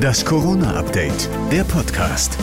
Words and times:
Das 0.00 0.24
Corona-Update, 0.24 1.28
der 1.50 1.64
Podcast. 1.64 2.36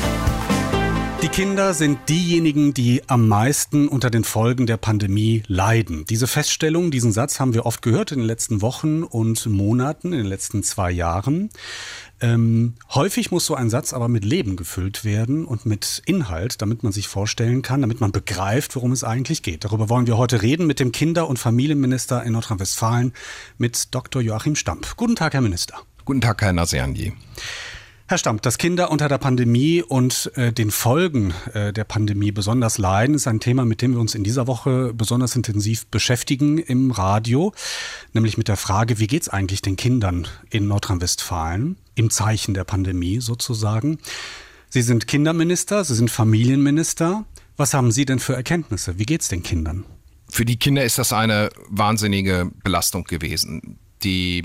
Die 1.22 1.27
Kinder 1.27 1.73
sind 1.73 2.00
diejenigen, 2.08 2.73
die 2.73 3.02
am 3.08 3.27
meisten 3.27 3.88
unter 3.88 4.10
den 4.10 4.23
Folgen 4.23 4.65
der 4.65 4.78
Pandemie 4.78 5.44
leiden. 5.47 6.05
Diese 6.05 6.28
Feststellung, 6.28 6.91
diesen 6.91 7.12
Satz 7.12 7.39
haben 7.39 7.54
wir 7.54 7.65
oft 7.65 7.81
gehört 7.81 8.13
in 8.13 8.20
den 8.20 8.28
letzten 8.28 8.62
Wochen 8.62 9.04
und 9.04 9.46
Monaten, 9.46 10.13
in 10.13 10.20
den 10.20 10.28
letzten 10.28 10.63
zwei 10.63 10.91
Jahren. 10.91 11.49
Ähm, 12.21 12.75
häufig 12.94 13.31
muss 13.31 13.45
so 13.45 13.55
ein 13.55 13.69
Satz 13.69 13.93
aber 13.93 14.07
mit 14.07 14.23
Leben 14.23 14.55
gefüllt 14.55 15.03
werden 15.03 15.45
und 15.45 15.65
mit 15.65 16.01
Inhalt, 16.05 16.61
damit 16.61 16.83
man 16.83 16.91
sich 16.93 17.07
vorstellen 17.07 17.61
kann, 17.61 17.81
damit 17.81 17.99
man 17.99 18.11
begreift, 18.11 18.75
worum 18.75 18.91
es 18.91 19.03
eigentlich 19.03 19.43
geht. 19.43 19.65
Darüber 19.65 19.89
wollen 19.89 20.07
wir 20.07 20.17
heute 20.17 20.41
reden 20.41 20.67
mit 20.67 20.79
dem 20.79 20.91
Kinder- 20.91 21.27
und 21.27 21.39
Familienminister 21.39 22.23
in 22.23 22.33
Nordrhein-Westfalen, 22.33 23.13
mit 23.57 23.93
Dr. 23.93 24.21
Joachim 24.21 24.55
Stamp. 24.55 24.95
Guten 24.95 25.15
Tag, 25.15 25.33
Herr 25.33 25.41
Minister. 25.41 25.81
Guten 26.10 26.21
Tag, 26.21 26.41
Herr 26.41 26.54
Nasiandi. 26.54 27.14
Herr 28.07 28.18
Stamp, 28.18 28.41
dass 28.41 28.58
Kinder 28.58 28.89
unter 28.89 29.08
der 29.08 29.20
Pandemie 29.20 29.84
und 29.84 30.31
äh, 30.34 30.52
den 30.52 30.72
Folgen 30.72 31.36
äh, 31.54 31.72
der 31.72 31.84
Pandemie 31.84 32.31
besonders 32.31 32.80
leiden, 32.80 33.13
ist 33.13 33.27
ein 33.27 33.40
Thema, 33.40 33.63
mit 33.63 33.84
dem 33.84 33.94
wir 33.94 34.00
uns 34.00 34.16
in 34.16 34.23
dieser 34.23 34.48
Woche 34.48 34.91
besonders 34.95 35.36
intensiv 35.36 35.86
beschäftigen 35.86 36.58
im 36.58 36.90
Radio, 36.90 37.53
nämlich 38.14 38.40
mit 38.40 38.48
der 38.48 38.58
Frage, 38.58 38.98
wie 38.98 39.05
geht 39.05 39.22
es 39.22 39.30
eigentlich 39.30 39.62
den 39.62 39.76
Kindern 39.76 40.27
in 40.50 40.67
Nordrhein-Westfalen 40.67 41.77
im 41.94 42.09
Zeichen 42.09 42.55
der 42.55 42.64
Pandemie 42.64 43.20
sozusagen. 43.20 44.00
Sie 44.67 44.81
sind 44.81 45.08
Kinderminister, 45.08 45.84
Sie 45.84 45.94
sind 45.94 46.09
Familienminister. 46.09 47.23
Was 47.55 47.76
haben 47.76 47.91
Sie 47.91 48.05
denn 48.05 48.17
für 48.17 48.34
Erkenntnisse? 48.34 48.98
Wie 48.98 49.05
geht 49.05 49.22
es 49.22 49.28
den 49.28 49.44
Kindern? 49.44 49.86
Für 50.28 50.44
die 50.44 50.58
Kinder 50.58 50.84
ist 50.84 50.98
das 50.98 51.14
eine 51.14 51.52
wahnsinnige 51.70 52.50
Belastung 52.64 53.03
gewesen. 53.03 53.78
Die 54.02 54.41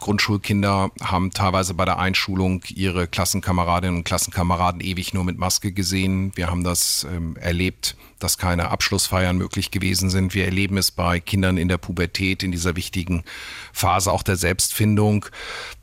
Grundschulkinder 0.00 0.90
haben 1.02 1.30
teilweise 1.30 1.74
bei 1.74 1.84
der 1.84 1.98
Einschulung 1.98 2.62
ihre 2.68 3.06
Klassenkameradinnen 3.06 3.98
und 3.98 4.04
Klassenkameraden 4.04 4.80
ewig 4.80 5.14
nur 5.14 5.24
mit 5.24 5.38
Maske 5.38 5.72
gesehen. 5.72 6.32
Wir 6.34 6.48
haben 6.48 6.64
das 6.64 7.06
ähm, 7.10 7.36
erlebt, 7.36 7.96
dass 8.18 8.38
keine 8.38 8.70
Abschlussfeiern 8.70 9.36
möglich 9.36 9.70
gewesen 9.70 10.10
sind. 10.10 10.34
Wir 10.34 10.44
erleben 10.44 10.76
es 10.76 10.90
bei 10.90 11.20
Kindern 11.20 11.56
in 11.56 11.68
der 11.68 11.78
Pubertät, 11.78 12.42
in 12.42 12.52
dieser 12.52 12.76
wichtigen 12.76 13.24
Phase 13.72 14.12
auch 14.12 14.22
der 14.22 14.36
Selbstfindung, 14.36 15.26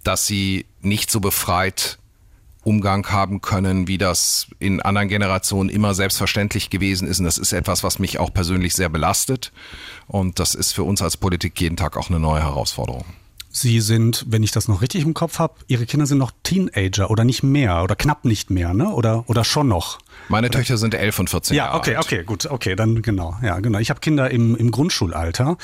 dass 0.04 0.26
sie 0.26 0.66
nicht 0.82 1.12
so 1.12 1.20
befreit 1.20 2.00
Umgang 2.66 3.08
haben 3.12 3.42
können, 3.42 3.88
wie 3.88 4.00
das 4.00 4.48
in 4.58 4.82
anderen 4.82 5.08
Generationen 5.08 5.70
immer 5.70 5.94
selbstverständlich 5.94 6.72
gewesen 6.72 7.08
ist. 7.08 7.20
Und 7.20 7.26
das 7.26 7.38
ist 7.38 7.54
etwas, 7.54 7.84
was 7.84 8.00
mich 8.00 8.18
auch 8.18 8.34
persönlich 8.34 8.74
sehr 8.74 8.90
belastet. 8.90 9.52
Und 10.08 10.40
das 10.40 10.56
ist 10.56 10.72
für 10.72 10.84
uns 10.84 11.04
als 11.04 11.16
Politik 11.16 11.62
jeden 11.62 11.78
Tag 11.78 11.96
auch 11.96 12.10
eine 12.10 12.20
neue 12.20 12.42
Herausforderung. 12.42 13.06
Sie 13.58 13.80
sind, 13.80 14.26
wenn 14.28 14.44
ich 14.44 14.52
das 14.52 14.68
noch 14.68 14.82
richtig 14.82 15.04
im 15.04 15.14
Kopf 15.14 15.40
habe, 15.40 15.54
Ihre 15.68 15.86
Kinder 15.86 16.06
sind 16.06 16.18
noch 16.18 16.34
Teenager 16.44 17.10
oder 17.10 17.24
nicht 17.24 17.42
mehr 17.42 17.84
oder 17.84 17.96
knapp 17.96 18.26
nicht 18.26 18.50
mehr, 18.50 18.74
ne? 18.74 18.90
Oder, 18.90 19.24
oder 19.30 19.46
schon 19.46 19.70
noch? 19.70 20.00
Meine 20.28 20.48
oder? 20.48 20.58
Töchter 20.58 20.78
sind 20.78 20.94
elf 20.94 21.18
und 21.20 21.30
14 21.30 21.56
ja, 21.56 21.68
Jahre 21.68 21.78
okay, 21.78 21.96
alt. 21.96 21.96
Ja, 21.96 22.00
okay, 22.02 22.16
okay, 22.16 22.26
gut, 22.26 22.46
okay, 22.48 22.76
dann 22.76 23.02
genau, 23.02 23.38
ja, 23.42 23.58
genau. 23.62 23.80
Ich 23.80 23.90
habe 23.90 24.02
Kinder 24.02 24.30
im, 24.30 24.58
im 24.58 24.72
Grundschulalter 24.72 25.58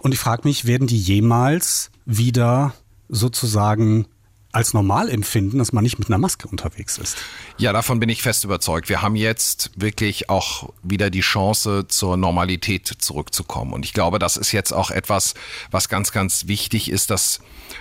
und 0.00 0.12
ich 0.12 0.18
frage 0.18 0.46
mich, 0.46 0.66
werden 0.66 0.86
die 0.86 0.98
jemals 0.98 1.90
wieder 2.04 2.74
sozusagen 3.08 4.04
als 4.52 4.74
normal 4.74 5.08
empfinden, 5.08 5.58
dass 5.58 5.72
man 5.72 5.84
nicht 5.84 5.98
mit 5.98 6.08
einer 6.08 6.18
Maske 6.18 6.48
unterwegs 6.48 6.98
ist. 6.98 7.16
Ja, 7.58 7.72
davon 7.72 8.00
bin 8.00 8.08
ich 8.08 8.22
fest 8.22 8.44
überzeugt. 8.44 8.88
Wir 8.88 9.00
haben 9.00 9.16
jetzt 9.16 9.70
wirklich 9.76 10.28
auch 10.28 10.72
wieder 10.82 11.10
die 11.10 11.20
Chance, 11.20 11.86
zur 11.88 12.16
Normalität 12.16 12.86
zurückzukommen. 12.86 13.72
Und 13.72 13.84
ich 13.84 13.92
glaube, 13.92 14.18
das 14.18 14.36
ist 14.36 14.52
jetzt 14.52 14.72
auch 14.72 14.90
etwas, 14.90 15.34
was 15.70 15.88
ganz, 15.88 16.10
ganz 16.12 16.48
wichtig 16.48 16.90
ist, 16.90 17.10
dass 17.10 17.40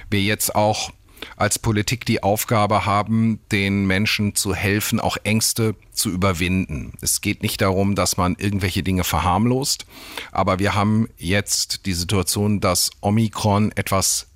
wir 0.10 0.22
jetzt 0.22 0.54
auch 0.56 0.92
als 1.36 1.60
Politik 1.60 2.06
die 2.06 2.24
Aufgabe 2.24 2.86
haben, 2.86 3.40
den 3.52 3.86
Menschen 3.86 4.36
zu 4.36 4.54
helfen, 4.54 5.00
auch 5.00 5.18
Ängste 5.24 5.76
zu 5.92 6.10
überwinden. 6.10 6.94
Es 7.02 7.22
geht 7.22 7.44
nicht 7.44 7.62
darum, 7.62 7.96
dass 7.96 8.18
man 8.18 8.36
irgendwelche 8.38 8.84
Dinge 8.84 9.04
verharmlost, 9.04 9.86
aber 10.32 10.60
wir 10.60 10.76
haben 10.76 11.10
jetzt 11.18 11.86
die 11.86 11.94
Situation, 11.94 12.60
dass 12.62 12.92
Omikron 13.02 13.72
etwas 13.74 14.29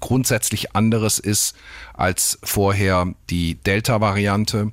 grundsätzlich 0.00 0.74
anderes 0.74 1.18
ist 1.18 1.54
als 1.94 2.38
vorher 2.42 3.14
die 3.28 3.56
Delta-Variante. 3.56 4.72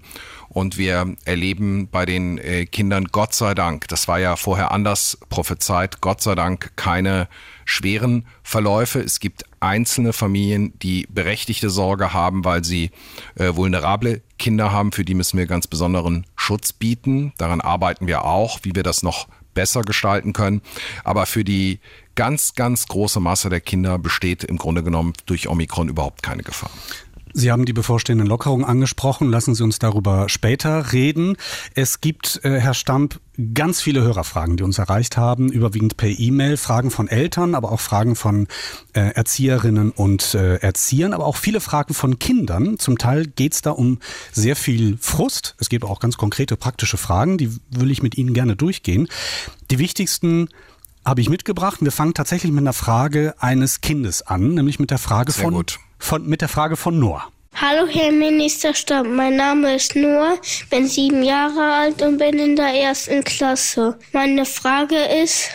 Und 0.49 0.77
wir 0.77 1.15
erleben 1.25 1.87
bei 1.89 2.05
den 2.05 2.37
äh, 2.39 2.65
Kindern 2.65 3.05
Gott 3.05 3.33
sei 3.35 3.53
Dank, 3.53 3.87
das 3.89 4.07
war 4.07 4.19
ja 4.19 4.35
vorher 4.35 4.71
anders 4.71 5.17
prophezeit, 5.29 6.01
Gott 6.01 6.21
sei 6.21 6.33
Dank 6.33 6.71
keine 6.75 7.27
schweren 7.65 8.25
Verläufe. 8.43 8.99
Es 8.99 9.19
gibt 9.19 9.43
einzelne 9.59 10.13
Familien, 10.13 10.73
die 10.79 11.05
berechtigte 11.09 11.69
Sorge 11.69 12.13
haben, 12.13 12.45
weil 12.45 12.63
sie 12.63 12.91
äh, 13.35 13.55
vulnerable 13.55 14.21
Kinder 14.39 14.71
haben. 14.71 14.91
Für 14.93 15.05
die 15.05 15.13
müssen 15.13 15.37
wir 15.37 15.45
ganz 15.45 15.67
besonderen 15.67 16.25
Schutz 16.35 16.73
bieten. 16.73 17.33
Daran 17.37 17.61
arbeiten 17.61 18.07
wir 18.07 18.23
auch, 18.23 18.59
wie 18.63 18.73
wir 18.73 18.83
das 18.83 19.03
noch 19.03 19.27
besser 19.53 19.81
gestalten 19.81 20.33
können. 20.33 20.61
Aber 21.03 21.25
für 21.25 21.43
die 21.43 21.79
ganz, 22.17 22.55
ganz 22.55 22.87
große 22.87 23.21
Masse 23.21 23.49
der 23.49 23.61
Kinder 23.61 23.97
besteht 23.97 24.43
im 24.43 24.57
Grunde 24.57 24.83
genommen 24.83 25.13
durch 25.27 25.47
Omikron 25.47 25.87
überhaupt 25.87 26.23
keine 26.23 26.43
Gefahr. 26.43 26.71
Sie 27.33 27.51
haben 27.51 27.65
die 27.65 27.73
bevorstehenden 27.73 28.25
Lockerungen 28.25 28.65
angesprochen. 28.65 29.29
Lassen 29.29 29.53
Sie 29.53 29.63
uns 29.63 29.77
darüber 29.77 30.27
später 30.27 30.91
reden. 30.91 31.37
Es 31.75 32.01
gibt, 32.01 32.41
äh, 32.43 32.59
Herr 32.59 32.73
Stamp, 32.73 33.19
ganz 33.53 33.79
viele 33.79 34.01
Hörerfragen, 34.01 34.57
die 34.57 34.63
uns 34.63 34.79
erreicht 34.79 35.17
haben, 35.17 35.51
überwiegend 35.51 35.97
per 35.97 36.09
E-Mail. 36.09 36.57
Fragen 36.57 36.89
von 36.89 37.07
Eltern, 37.07 37.53
aber 37.53 37.71
auch 37.71 37.79
Fragen 37.79 38.15
von 38.15 38.47
äh, 38.93 39.11
Erzieherinnen 39.13 39.91
und 39.91 40.33
äh, 40.33 40.55
Erziehern, 40.55 41.13
aber 41.13 41.27
auch 41.27 41.35
viele 41.35 41.61
Fragen 41.61 41.93
von 41.93 42.17
Kindern. 42.17 42.79
Zum 42.79 42.97
Teil 42.97 43.27
geht 43.27 43.53
es 43.53 43.61
da 43.61 43.69
um 43.69 43.99
sehr 44.31 44.55
viel 44.55 44.97
Frust. 44.99 45.55
Es 45.59 45.69
gibt 45.69 45.85
auch 45.85 45.99
ganz 45.99 46.17
konkrete 46.17 46.57
praktische 46.57 46.97
Fragen, 46.97 47.37
die 47.37 47.51
will 47.69 47.91
ich 47.91 48.01
mit 48.01 48.17
Ihnen 48.17 48.33
gerne 48.33 48.55
durchgehen. 48.55 49.07
Die 49.69 49.77
wichtigsten 49.77 50.49
habe 51.07 51.21
ich 51.21 51.29
mitgebracht. 51.29 51.79
Wir 51.81 51.91
fangen 51.91 52.13
tatsächlich 52.13 52.51
mit 52.51 52.61
einer 52.61 52.73
Frage 52.73 53.33
eines 53.39 53.81
Kindes 53.81 54.21
an, 54.21 54.53
nämlich 54.53 54.77
mit 54.77 54.91
der 54.91 54.97
Frage 54.97 55.31
Sehr 55.31 55.45
von, 55.45 55.53
gut. 55.53 55.79
von 55.97 56.27
mit 56.27 56.41
der 56.41 56.49
Frage 56.49 56.75
von 56.75 56.99
Noah. 56.99 57.31
Hallo 57.55 57.87
Herr 57.87 58.11
Ministerstab, 58.11 59.07
mein 59.07 59.35
Name 59.35 59.75
ist 59.75 59.95
Noah, 59.95 60.37
bin 60.69 60.87
sieben 60.87 61.23
Jahre 61.23 61.73
alt 61.73 62.01
und 62.03 62.19
bin 62.19 62.37
in 62.37 62.55
der 62.55 62.73
ersten 62.73 63.23
Klasse. 63.23 63.97
Meine 64.11 64.45
Frage 64.45 64.95
ist, 65.23 65.49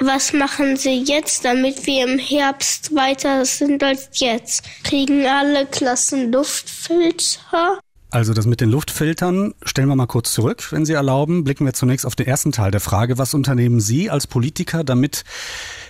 was 0.00 0.32
machen 0.32 0.76
Sie 0.76 1.04
jetzt, 1.04 1.44
damit 1.44 1.86
wir 1.86 2.04
im 2.08 2.18
Herbst 2.18 2.92
weiter 2.96 3.44
sind 3.44 3.84
als 3.84 4.08
jetzt? 4.14 4.64
Kriegen 4.82 5.26
alle 5.26 5.66
Klassen 5.66 6.32
Luftfilter? 6.32 7.78
Also 8.14 8.32
das 8.32 8.46
mit 8.46 8.60
den 8.60 8.70
Luftfiltern 8.70 9.54
stellen 9.64 9.88
wir 9.88 9.96
mal 9.96 10.06
kurz 10.06 10.32
zurück, 10.32 10.70
wenn 10.70 10.86
Sie 10.86 10.92
erlauben. 10.92 11.42
Blicken 11.42 11.66
wir 11.66 11.72
zunächst 11.72 12.06
auf 12.06 12.14
den 12.14 12.28
ersten 12.28 12.52
Teil 12.52 12.70
der 12.70 12.78
Frage. 12.78 13.18
Was 13.18 13.34
unternehmen 13.34 13.80
Sie 13.80 14.08
als 14.08 14.28
Politiker, 14.28 14.84
damit 14.84 15.24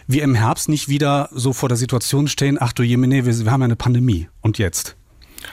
wir 0.06 0.22
im 0.22 0.34
Herbst 0.34 0.70
nicht 0.70 0.88
wieder 0.88 1.28
so 1.32 1.52
vor 1.52 1.68
der 1.68 1.76
Situation 1.76 2.26
stehen, 2.26 2.56
ach 2.58 2.72
du 2.72 2.82
Jemine, 2.82 3.26
wir, 3.26 3.44
wir 3.44 3.50
haben 3.50 3.60
eine 3.60 3.76
Pandemie. 3.76 4.28
Und 4.40 4.56
jetzt? 4.56 4.96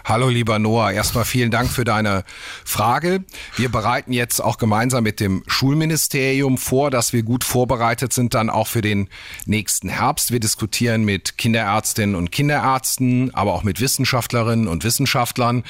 Hallo 0.05 0.29
lieber 0.29 0.59
Noah, 0.59 0.91
erstmal 0.91 1.25
vielen 1.25 1.51
Dank 1.51 1.69
für 1.69 1.83
deine 1.83 2.23
Frage. 2.65 3.23
Wir 3.55 3.69
bereiten 3.69 4.13
jetzt 4.13 4.39
auch 4.39 4.57
gemeinsam 4.57 5.03
mit 5.03 5.19
dem 5.19 5.43
Schulministerium 5.47 6.57
vor, 6.57 6.91
dass 6.91 7.13
wir 7.13 7.23
gut 7.23 7.43
vorbereitet 7.43 8.13
sind 8.13 8.33
dann 8.33 8.49
auch 8.49 8.67
für 8.67 8.81
den 8.81 9.09
nächsten 9.45 9.89
Herbst. 9.89 10.31
Wir 10.31 10.39
diskutieren 10.39 11.03
mit 11.03 11.37
Kinderärztinnen 11.37 12.15
und 12.15 12.31
Kinderärzten, 12.31 13.33
aber 13.33 13.53
auch 13.53 13.63
mit 13.63 13.79
Wissenschaftlerinnen 13.79 14.67
und 14.67 14.83
Wissenschaftlern, 14.83 15.63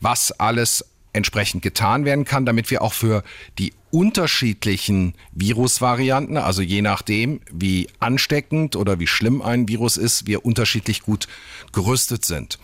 was 0.00 0.32
alles 0.32 0.84
entsprechend 1.12 1.62
getan 1.62 2.04
werden 2.04 2.24
kann, 2.24 2.46
damit 2.46 2.70
wir 2.70 2.82
auch 2.82 2.92
für 2.92 3.22
die 3.58 3.72
unterschiedlichen 3.90 5.14
Virusvarianten, 5.32 6.36
also 6.36 6.60
je 6.62 6.82
nachdem, 6.82 7.40
wie 7.50 7.88
ansteckend 8.00 8.76
oder 8.76 9.00
wie 9.00 9.06
schlimm 9.06 9.40
ein 9.40 9.68
Virus 9.68 9.96
ist, 9.96 10.26
wir 10.26 10.44
unterschiedlich 10.44 11.02
gut 11.02 11.26
gerüstet 11.72 12.24
sind. 12.24 12.58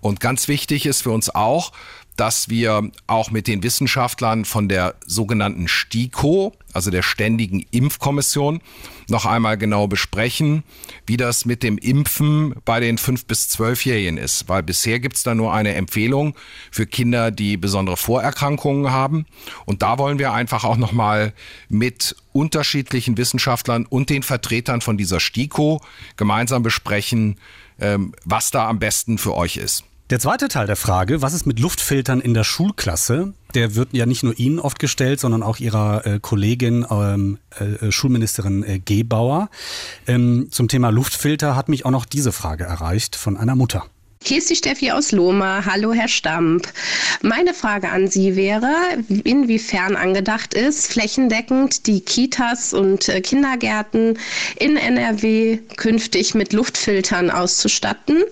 Und 0.00 0.20
ganz 0.20 0.48
wichtig 0.48 0.86
ist 0.86 1.02
für 1.02 1.10
uns 1.10 1.34
auch, 1.34 1.72
dass 2.16 2.48
wir 2.48 2.90
auch 3.06 3.30
mit 3.30 3.46
den 3.46 3.62
Wissenschaftlern 3.62 4.44
von 4.44 4.68
der 4.68 4.94
sogenannten 5.06 5.68
STIKO, 5.68 6.54
also 6.72 6.90
der 6.90 7.02
Ständigen 7.02 7.64
Impfkommission, 7.70 8.60
noch 9.08 9.26
einmal 9.26 9.58
genau 9.58 9.86
besprechen, 9.86 10.62
wie 11.06 11.16
das 11.16 11.44
mit 11.44 11.62
dem 11.62 11.78
Impfen 11.78 12.54
bei 12.64 12.80
den 12.80 12.98
5- 12.98 13.26
bis 13.26 13.48
12-Jährigen 13.48 14.16
ist. 14.16 14.48
Weil 14.48 14.62
bisher 14.62 15.00
gibt 15.00 15.16
es 15.16 15.22
da 15.22 15.34
nur 15.34 15.52
eine 15.52 15.74
Empfehlung 15.74 16.34
für 16.70 16.86
Kinder, 16.86 17.30
die 17.30 17.56
besondere 17.56 17.96
Vorerkrankungen 17.96 18.90
haben. 18.90 19.26
Und 19.66 19.82
da 19.82 19.98
wollen 19.98 20.18
wir 20.18 20.32
einfach 20.32 20.64
auch 20.64 20.76
noch 20.76 20.92
mal 20.92 21.32
mit 21.68 22.14
unterschiedlichen 22.32 23.16
Wissenschaftlern 23.16 23.86
und 23.86 24.10
den 24.10 24.22
Vertretern 24.22 24.80
von 24.80 24.96
dieser 24.96 25.20
STIKO 25.20 25.80
gemeinsam 26.16 26.62
besprechen, 26.62 27.36
ähm, 27.80 28.14
was 28.24 28.50
da 28.50 28.68
am 28.68 28.78
besten 28.78 29.18
für 29.18 29.34
euch 29.34 29.56
ist. 29.56 29.84
Der 30.10 30.18
zweite 30.18 30.48
Teil 30.48 30.66
der 30.66 30.74
Frage, 30.74 31.22
was 31.22 31.34
ist 31.34 31.46
mit 31.46 31.60
Luftfiltern 31.60 32.20
in 32.20 32.34
der 32.34 32.42
Schulklasse? 32.42 33.32
Der 33.54 33.76
wird 33.76 33.90
ja 33.92 34.06
nicht 34.06 34.24
nur 34.24 34.36
Ihnen 34.40 34.58
oft 34.58 34.80
gestellt, 34.80 35.20
sondern 35.20 35.44
auch 35.44 35.58
Ihrer 35.58 36.04
äh, 36.04 36.18
Kollegin 36.20 36.84
ähm, 36.90 37.38
äh, 37.60 37.92
Schulministerin 37.92 38.64
äh, 38.64 38.80
Gebauer. 38.80 39.50
Ähm, 40.08 40.48
zum 40.50 40.66
Thema 40.66 40.90
Luftfilter 40.90 41.54
hat 41.54 41.68
mich 41.68 41.86
auch 41.86 41.92
noch 41.92 42.06
diese 42.06 42.32
Frage 42.32 42.64
erreicht 42.64 43.14
von 43.14 43.36
einer 43.36 43.54
Mutter. 43.54 43.84
Hier 44.22 44.38
ist 44.38 44.50
die 44.50 44.56
Steffi 44.56 44.92
aus 44.92 45.12
Lohme. 45.12 45.64
Hallo, 45.64 45.92
Herr 45.94 46.06
Stamp. 46.06 46.68
Meine 47.22 47.54
Frage 47.54 47.88
an 47.88 48.06
Sie 48.06 48.36
wäre, 48.36 48.70
inwiefern 49.24 49.96
angedacht 49.96 50.52
ist, 50.54 50.92
flächendeckend 50.92 51.86
die 51.86 52.00
Kitas 52.00 52.74
und 52.74 53.08
äh, 53.08 53.22
Kindergärten 53.22 54.18
in 54.56 54.76
NRW 54.76 55.58
künftig 55.76 56.34
mit 56.34 56.52
Luftfiltern 56.52 57.30
auszustatten, 57.30 58.22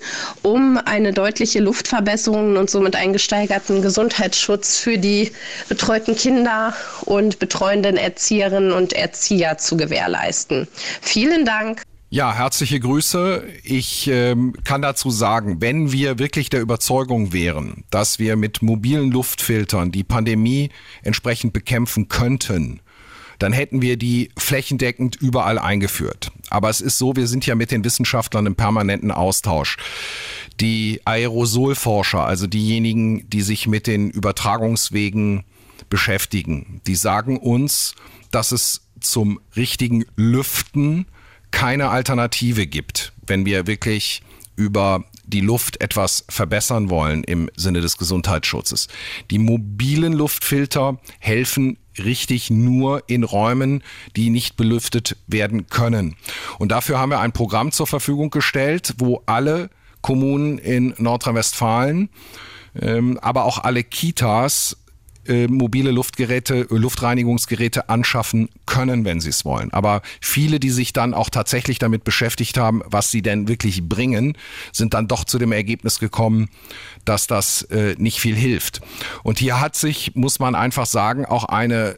um 0.43 0.77
eine 0.77 1.13
deutliche 1.13 1.59
Luftverbesserung 1.61 2.57
und 2.57 2.69
somit 2.69 2.95
einen 2.95 3.15
gesteigerten 3.15 3.81
Gesundheitsschutz 3.81 4.77
für 4.77 4.99
die 4.99 5.33
betreuten 5.69 6.15
Kinder 6.15 6.75
und 7.07 7.39
betreuenden 7.39 7.97
Erzieherinnen 7.97 8.73
und 8.73 8.93
Erzieher 8.93 9.57
zu 9.57 9.77
gewährleisten. 9.77 10.69
Vielen 11.01 11.45
Dank. 11.47 11.83
Ja, 12.11 12.33
herzliche 12.33 12.81
Grüße. 12.81 13.47
Ich 13.65 14.09
ähm, 14.09 14.55
kann 14.65 14.81
dazu 14.81 15.11
sagen, 15.11 15.61
wenn 15.61 15.93
wir 15.93 16.19
wirklich 16.19 16.49
der 16.49 16.63
Überzeugung 16.63 17.35
wären, 17.35 17.85
dass 17.91 18.19
wir 18.19 18.37
mit 18.37 18.63
mobilen 18.63 19.11
Luftfiltern 19.11 19.93
die 19.93 20.05
Pandemie 20.05 20.71
entsprechend 21.03 21.53
bekämpfen 21.53 22.09
könnten, 22.09 22.81
dann 23.39 23.53
hätten 23.53 23.83
wir 23.83 23.99
die 23.99 24.31
flächendeckend 24.39 25.17
überall 25.17 25.59
eingeführt. 25.59 26.33
Aber 26.49 26.71
es 26.71 26.81
ist 26.81 26.97
so, 26.97 27.15
wir 27.15 27.27
sind 27.27 27.45
ja 27.45 27.55
mit 27.55 27.71
den 27.71 27.85
Wissenschaftlern 27.85 28.47
im 28.47 28.57
permanenten 28.57 29.11
Austausch. 29.11 29.77
Die 30.61 31.03
Aerosolforscher, 31.05 32.25
also 32.25 32.47
diejenigen, 32.47 33.29
die 33.29 33.43
sich 33.43 33.67
mit 33.67 33.87
den 33.87 34.09
Übertragungswegen 34.09 35.45
beschäftigen, 35.91 36.81
die 36.87 36.97
sagen 36.97 37.37
uns, 37.37 37.95
dass 38.31 38.51
es 38.51 38.81
zum 38.99 39.41
richtigen 39.55 40.07
Lüften 40.17 41.05
keine 41.51 41.89
Alternative 41.91 42.67
gibt, 42.67 43.13
wenn 43.27 43.47
wir 43.47 43.67
wirklich 43.67 44.23
über 44.57 45.05
die 45.25 45.41
Luft 45.41 45.81
etwas 45.81 46.25
verbessern 46.29 46.91
wollen 46.91 47.23
im 47.23 47.51
Sinne 47.55 47.81
des 47.81 47.99
Gesundheitsschutzes. 47.99 48.89
Die 49.31 49.39
mobilen 49.39 50.13
Luftfilter 50.13 50.99
helfen 51.19 51.79
richtig 51.99 52.51
nur 52.51 53.03
in 53.09 53.25
Räumen, 53.25 53.83
die 54.17 54.31
nicht 54.31 54.57
belüftet 54.57 55.17
werden 55.27 55.67
können. 55.67 56.17
Und 56.59 56.73
dafür 56.73 56.99
haben 56.99 57.11
wir 57.11 57.21
ein 57.21 57.33
Programm 57.33 57.73
zur 57.73 57.87
Verfügung 57.87 58.31
gestellt, 58.31 58.95
wo 58.99 59.23
alle 59.27 59.71
Kommunen 60.01 60.59
in 60.59 60.95
Nordrhein-Westfalen, 60.97 62.09
ähm, 62.81 63.19
aber 63.21 63.45
auch 63.45 63.59
alle 63.59 63.85
Kitas 63.85 64.77
äh, 65.29 65.47
mobile 65.47 65.91
Luftgeräte, 65.91 66.67
Luftreinigungsgeräte 66.71 67.89
anschaffen 67.89 68.49
können, 68.67 69.05
wenn 69.05 69.21
sie 69.21 69.31
es 69.31 69.45
wollen. 69.45 69.73
Aber 69.73 70.03
viele, 70.21 70.61
die 70.61 70.71
sich 70.71 70.93
dann 70.93 71.15
auch 71.15 71.31
tatsächlich 71.31 71.79
damit 71.79 72.05
beschäftigt 72.05 72.59
haben, 72.59 72.83
was 72.87 73.11
sie 73.11 73.23
denn 73.23 73.49
wirklich 73.49 73.89
bringen, 73.89 74.37
sind 74.73 74.95
dann 74.95 75.09
doch 75.09 75.25
zu 75.25 75.39
dem 75.39 75.53
Ergebnis 75.53 75.99
gekommen, 75.99 76.49
dass 77.05 77.27
das 77.27 77.63
äh, 77.63 77.95
nicht 77.99 78.21
viel 78.21 78.37
hilft. 78.37 78.81
Und 79.23 79.39
hier 79.39 79.61
hat 79.61 79.77
sich, 79.77 80.15
muss 80.15 80.39
man 80.39 80.55
einfach 80.55 80.87
sagen, 80.87 81.25
auch 81.25 81.45
eine 81.45 81.97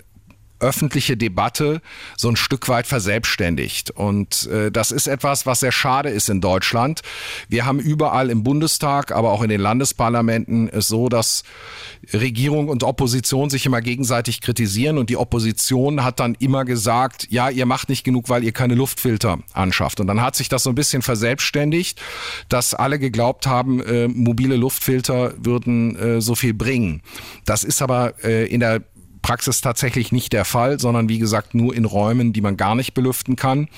öffentliche 0.61 1.17
Debatte 1.17 1.81
so 2.17 2.29
ein 2.29 2.37
Stück 2.37 2.69
weit 2.69 2.87
verselbstständigt. 2.87 3.91
Und 3.91 4.47
äh, 4.47 4.71
das 4.71 4.91
ist 4.91 5.07
etwas, 5.07 5.47
was 5.47 5.61
sehr 5.61 5.73
schade 5.73 6.11
ist 6.11 6.29
in 6.29 6.41
Deutschland. 6.41 7.01
Wir 7.49 7.67
haben 7.67 7.79
überall 7.79 8.31
im 8.31 8.43
Bundestag, 8.43 9.13
aber 9.13 9.33
auch 9.33 9.43
in 9.43 9.49
den 9.49 9.61
Landesparlamenten 9.61 10.69
es 10.69 10.89
so, 10.89 11.09
dass 11.09 11.43
Regierung 12.13 12.69
und 12.69 12.83
Opposition 12.83 13.51
sich 13.51 13.67
immer 13.67 13.81
gegenseitig 13.81 14.41
kritisieren 14.41 14.99
und 14.99 15.11
die 15.11 15.17
Opposition 15.17 16.05
hat 16.05 16.21
dann 16.21 16.35
immer 16.39 16.65
gesagt, 16.65 17.27
ja, 17.31 17.51
ihr 17.51 17.67
macht 17.67 17.89
nicht 17.89 18.05
genug, 18.05 18.29
weil 18.29 18.45
ihr 18.45 18.53
keine 18.53 18.75
Luftfilter 18.75 19.39
anschafft. 19.53 20.01
Und 20.01 20.07
dann 20.07 20.21
hat 20.21 20.37
sich 20.37 20.49
das 20.49 20.63
so 20.63 20.71
ein 20.71 20.75
bisschen 20.75 21.03
verselbstständigt, 21.03 22.01
dass 22.49 22.75
alle 22.75 22.99
geglaubt 22.99 23.47
haben, 23.47 23.81
äh, 23.83 24.09
mobile 24.09 24.57
Luftfilter 24.57 25.35
würden 25.37 25.97
äh, 25.97 26.21
so 26.21 26.35
viel 26.35 26.55
bringen. 26.55 27.03
Das 27.45 27.65
ist 27.65 27.83
aber 27.83 28.15
äh, 28.25 28.47
in 28.47 28.61
der 28.61 28.83
Praxis 29.23 29.61
tatsächlich 29.61 30.13
nicht 30.13 30.33
der 30.33 30.45
Fall, 30.45 30.81
sondern 30.81 31.09
wie 31.09 31.19
gesagt 31.19 31.55
nur 31.55 31.75
in 31.75 31.85
Räumen, 31.85 32.33
die 32.33 32.41
man 32.41 32.57
gar 32.57 32.75
nicht 32.75 32.95
belüften 32.95 33.37
kann. 33.37 33.69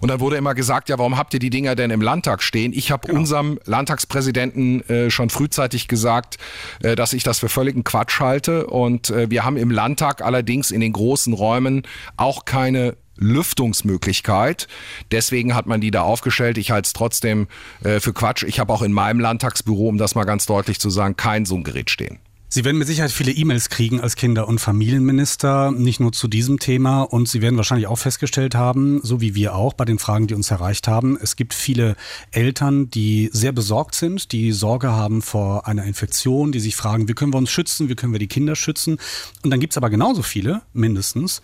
Und 0.00 0.08
dann 0.08 0.20
wurde 0.20 0.36
immer 0.36 0.54
gesagt, 0.54 0.88
ja, 0.88 0.98
warum 0.98 1.16
habt 1.16 1.34
ihr 1.34 1.40
die 1.40 1.50
Dinger 1.50 1.74
denn 1.74 1.90
im 1.90 2.00
Landtag 2.00 2.42
stehen? 2.42 2.72
Ich 2.72 2.90
habe 2.90 3.06
genau. 3.06 3.20
unserem 3.20 3.58
Landtagspräsidenten 3.64 4.88
äh, 4.88 5.10
schon 5.10 5.30
frühzeitig 5.30 5.88
gesagt, 5.88 6.38
äh, 6.82 6.96
dass 6.96 7.12
ich 7.12 7.22
das 7.22 7.38
für 7.38 7.48
völligen 7.48 7.84
Quatsch 7.84 8.20
halte. 8.20 8.66
Und 8.66 9.10
äh, 9.10 9.30
wir 9.30 9.44
haben 9.44 9.56
im 9.56 9.70
Landtag 9.70 10.22
allerdings 10.22 10.70
in 10.70 10.80
den 10.80 10.92
großen 10.92 11.32
Räumen 11.32 11.82
auch 12.16 12.44
keine 12.44 12.96
Lüftungsmöglichkeit. 13.16 14.68
Deswegen 15.10 15.54
hat 15.54 15.66
man 15.66 15.80
die 15.80 15.90
da 15.90 16.02
aufgestellt. 16.02 16.58
Ich 16.58 16.70
halte 16.70 16.86
es 16.86 16.92
trotzdem 16.92 17.46
äh, 17.84 18.00
für 18.00 18.12
Quatsch. 18.12 18.42
Ich 18.42 18.58
habe 18.58 18.72
auch 18.72 18.82
in 18.82 18.92
meinem 18.92 19.20
Landtagsbüro, 19.20 19.88
um 19.88 19.98
das 19.98 20.14
mal 20.14 20.24
ganz 20.24 20.46
deutlich 20.46 20.80
zu 20.80 20.90
sagen, 20.90 21.16
kein 21.16 21.44
so 21.44 21.56
ein 21.56 21.64
Gerät 21.64 21.90
stehen. 21.90 22.18
Sie 22.54 22.66
werden 22.66 22.76
mit 22.76 22.86
Sicherheit 22.86 23.12
viele 23.12 23.32
E-Mails 23.32 23.70
kriegen 23.70 24.02
als 24.02 24.14
Kinder- 24.14 24.46
und 24.46 24.58
Familienminister, 24.58 25.70
nicht 25.70 26.00
nur 26.00 26.12
zu 26.12 26.28
diesem 26.28 26.58
Thema. 26.58 27.00
Und 27.00 27.26
Sie 27.26 27.40
werden 27.40 27.56
wahrscheinlich 27.56 27.86
auch 27.86 27.96
festgestellt 27.96 28.54
haben, 28.54 29.00
so 29.02 29.22
wie 29.22 29.34
wir 29.34 29.54
auch 29.54 29.72
bei 29.72 29.86
den 29.86 29.98
Fragen, 29.98 30.26
die 30.26 30.34
uns 30.34 30.50
erreicht 30.50 30.86
haben, 30.86 31.16
es 31.18 31.36
gibt 31.36 31.54
viele 31.54 31.96
Eltern, 32.30 32.90
die 32.90 33.30
sehr 33.32 33.52
besorgt 33.52 33.94
sind, 33.94 34.32
die 34.32 34.52
Sorge 34.52 34.92
haben 34.92 35.22
vor 35.22 35.66
einer 35.66 35.84
Infektion, 35.84 36.52
die 36.52 36.60
sich 36.60 36.76
fragen, 36.76 37.08
wie 37.08 37.14
können 37.14 37.32
wir 37.32 37.38
uns 37.38 37.50
schützen, 37.50 37.88
wie 37.88 37.94
können 37.94 38.12
wir 38.12 38.18
die 38.18 38.28
Kinder 38.28 38.54
schützen. 38.54 38.98
Und 39.42 39.50
dann 39.50 39.58
gibt 39.58 39.72
es 39.72 39.78
aber 39.78 39.88
genauso 39.88 40.20
viele, 40.20 40.60
mindestens, 40.74 41.40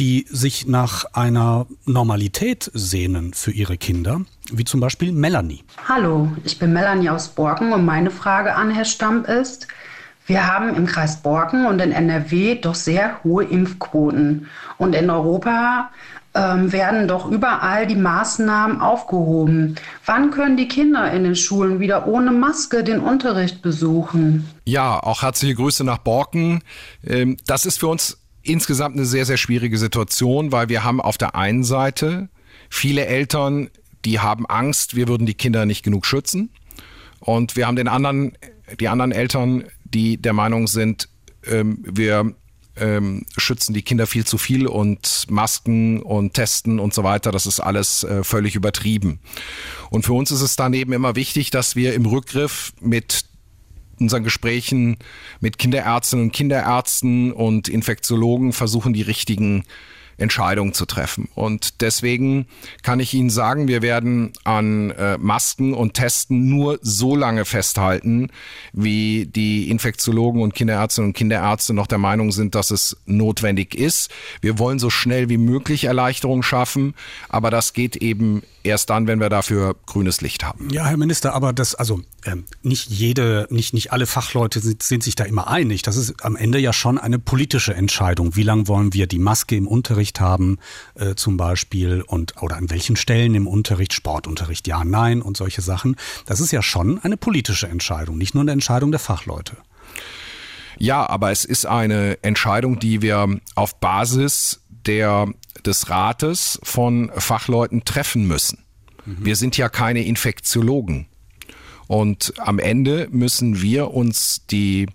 die 0.00 0.26
sich 0.28 0.66
nach 0.66 1.04
einer 1.12 1.68
Normalität 1.84 2.68
sehnen 2.74 3.32
für 3.32 3.52
ihre 3.52 3.78
Kinder, 3.78 4.22
wie 4.50 4.64
zum 4.64 4.80
Beispiel 4.80 5.12
Melanie. 5.12 5.62
Hallo, 5.86 6.32
ich 6.42 6.58
bin 6.58 6.72
Melanie 6.72 7.10
aus 7.10 7.28
Borken 7.28 7.72
und 7.72 7.84
meine 7.84 8.10
Frage 8.10 8.56
an 8.56 8.72
Herr 8.72 8.84
Stamp 8.84 9.28
ist, 9.28 9.68
wir 10.28 10.46
haben 10.46 10.74
im 10.74 10.86
Kreis 10.86 11.22
Borken 11.22 11.66
und 11.66 11.80
in 11.80 11.90
NRW 11.90 12.56
doch 12.56 12.74
sehr 12.74 13.22
hohe 13.24 13.44
Impfquoten. 13.44 14.46
Und 14.76 14.94
in 14.94 15.08
Europa 15.08 15.90
ähm, 16.34 16.70
werden 16.70 17.08
doch 17.08 17.30
überall 17.30 17.86
die 17.86 17.96
Maßnahmen 17.96 18.80
aufgehoben. 18.80 19.76
Wann 20.04 20.30
können 20.30 20.58
die 20.58 20.68
Kinder 20.68 21.10
in 21.10 21.24
den 21.24 21.34
Schulen 21.34 21.80
wieder 21.80 22.06
ohne 22.06 22.30
Maske 22.30 22.84
den 22.84 23.00
Unterricht 23.00 23.62
besuchen? 23.62 24.48
Ja, 24.66 25.02
auch 25.02 25.22
herzliche 25.22 25.54
Grüße 25.54 25.82
nach 25.82 25.98
Borken. 25.98 26.62
Ähm, 27.04 27.38
das 27.46 27.64
ist 27.64 27.80
für 27.80 27.88
uns 27.88 28.18
insgesamt 28.42 28.96
eine 28.96 29.06
sehr, 29.06 29.24
sehr 29.24 29.38
schwierige 29.38 29.78
Situation, 29.78 30.52
weil 30.52 30.68
wir 30.68 30.84
haben 30.84 31.00
auf 31.00 31.16
der 31.18 31.34
einen 31.34 31.64
Seite 31.64 32.28
viele 32.68 33.06
Eltern, 33.06 33.70
die 34.04 34.20
haben 34.20 34.46
Angst, 34.46 34.94
wir 34.94 35.08
würden 35.08 35.26
die 35.26 35.34
Kinder 35.34 35.64
nicht 35.64 35.82
genug 35.82 36.04
schützen. 36.04 36.50
Und 37.20 37.56
wir 37.56 37.66
haben 37.66 37.76
den 37.76 37.88
anderen, 37.88 38.36
die 38.78 38.88
anderen 38.88 39.12
Eltern, 39.12 39.64
die 39.94 40.16
der 40.16 40.32
Meinung 40.32 40.66
sind, 40.66 41.08
ähm, 41.44 41.84
wir 41.86 42.34
ähm, 42.76 43.24
schützen 43.36 43.74
die 43.74 43.82
Kinder 43.82 44.06
viel 44.06 44.24
zu 44.24 44.38
viel 44.38 44.66
und 44.66 45.26
Masken 45.28 46.00
und 46.02 46.34
Testen 46.34 46.78
und 46.78 46.94
so 46.94 47.02
weiter, 47.02 47.32
das 47.32 47.46
ist 47.46 47.60
alles 47.60 48.04
äh, 48.04 48.22
völlig 48.24 48.54
übertrieben. 48.54 49.20
Und 49.90 50.04
für 50.04 50.12
uns 50.12 50.30
ist 50.30 50.42
es 50.42 50.56
dann 50.56 50.74
eben 50.74 50.92
immer 50.92 51.16
wichtig, 51.16 51.50
dass 51.50 51.76
wir 51.76 51.94
im 51.94 52.06
Rückgriff 52.06 52.72
mit 52.80 53.24
unseren 54.00 54.22
Gesprächen 54.22 54.96
mit 55.40 55.58
Kinderärztinnen 55.58 56.26
und 56.26 56.32
Kinderärzten 56.32 57.32
und 57.32 57.68
Infektiologen 57.68 58.52
versuchen, 58.52 58.92
die 58.92 59.02
richtigen 59.02 59.64
Entscheidungen 60.18 60.74
zu 60.74 60.84
treffen. 60.84 61.28
Und 61.34 61.80
deswegen 61.80 62.46
kann 62.82 63.00
ich 63.00 63.14
Ihnen 63.14 63.30
sagen, 63.30 63.68
wir 63.68 63.82
werden 63.82 64.32
an 64.44 64.90
äh, 64.90 65.16
Masken 65.16 65.74
und 65.74 65.94
Testen 65.94 66.48
nur 66.48 66.78
so 66.82 67.16
lange 67.16 67.44
festhalten, 67.44 68.28
wie 68.72 69.26
die 69.26 69.70
Infektiologen 69.70 70.42
und 70.42 70.54
Kinderärztinnen 70.54 71.10
und 71.10 71.14
Kinderärzte 71.14 71.72
noch 71.72 71.86
der 71.86 71.98
Meinung 71.98 72.32
sind, 72.32 72.54
dass 72.54 72.70
es 72.70 72.96
notwendig 73.06 73.74
ist. 73.74 74.10
Wir 74.40 74.58
wollen 74.58 74.78
so 74.78 74.90
schnell 74.90 75.28
wie 75.28 75.38
möglich 75.38 75.84
Erleichterungen 75.84 76.42
schaffen, 76.42 76.94
aber 77.28 77.50
das 77.50 77.72
geht 77.72 77.96
eben 77.96 78.42
erst 78.64 78.90
dann, 78.90 79.06
wenn 79.06 79.20
wir 79.20 79.28
dafür 79.28 79.76
grünes 79.86 80.20
Licht 80.20 80.44
haben. 80.44 80.68
Ja, 80.70 80.86
Herr 80.86 80.96
Minister, 80.96 81.34
aber 81.34 81.52
das, 81.52 81.74
also 81.74 82.02
ähm, 82.24 82.44
nicht 82.62 82.88
jede, 82.90 83.46
nicht, 83.50 83.72
nicht 83.74 83.92
alle 83.92 84.06
Fachleute 84.06 84.60
sind, 84.60 84.82
sind 84.82 85.02
sich 85.02 85.14
da 85.14 85.24
immer 85.24 85.48
einig. 85.48 85.82
Das 85.82 85.96
ist 85.96 86.24
am 86.24 86.36
Ende 86.36 86.58
ja 86.58 86.72
schon 86.72 86.98
eine 86.98 87.18
politische 87.18 87.74
Entscheidung. 87.74 88.36
Wie 88.36 88.42
lange 88.42 88.68
wollen 88.68 88.92
wir 88.92 89.06
die 89.06 89.18
Maske 89.18 89.56
im 89.56 89.66
Unterricht 89.66 90.07
haben, 90.20 90.58
äh, 90.94 91.14
zum 91.14 91.36
Beispiel, 91.36 92.02
und 92.02 92.40
oder 92.42 92.56
an 92.56 92.70
welchen 92.70 92.96
Stellen 92.96 93.34
im 93.34 93.46
Unterricht, 93.46 93.92
Sportunterricht, 93.92 94.66
ja, 94.66 94.84
nein 94.84 95.22
und 95.22 95.36
solche 95.36 95.62
Sachen. 95.62 95.96
Das 96.26 96.40
ist 96.40 96.52
ja 96.52 96.62
schon 96.62 96.98
eine 97.02 97.16
politische 97.16 97.68
Entscheidung, 97.68 98.18
nicht 98.18 98.34
nur 98.34 98.42
eine 98.42 98.52
Entscheidung 98.52 98.90
der 98.90 99.00
Fachleute. 99.00 99.56
Ja, 100.78 101.08
aber 101.08 101.32
es 101.32 101.44
ist 101.44 101.66
eine 101.66 102.22
Entscheidung, 102.22 102.78
die 102.78 103.02
wir 103.02 103.38
auf 103.54 103.80
Basis 103.80 104.60
der 104.86 105.28
des 105.66 105.90
Rates 105.90 106.58
von 106.62 107.10
Fachleuten 107.16 107.84
treffen 107.84 108.26
müssen. 108.26 108.64
Mhm. 109.04 109.24
Wir 109.24 109.36
sind 109.36 109.56
ja 109.56 109.68
keine 109.68 110.04
Infektiologen. 110.04 111.06
Und 111.86 112.34
am 112.38 112.58
Ende 112.58 113.08
müssen 113.10 113.62
wir 113.62 113.92
uns 113.92 114.46
die 114.50 114.86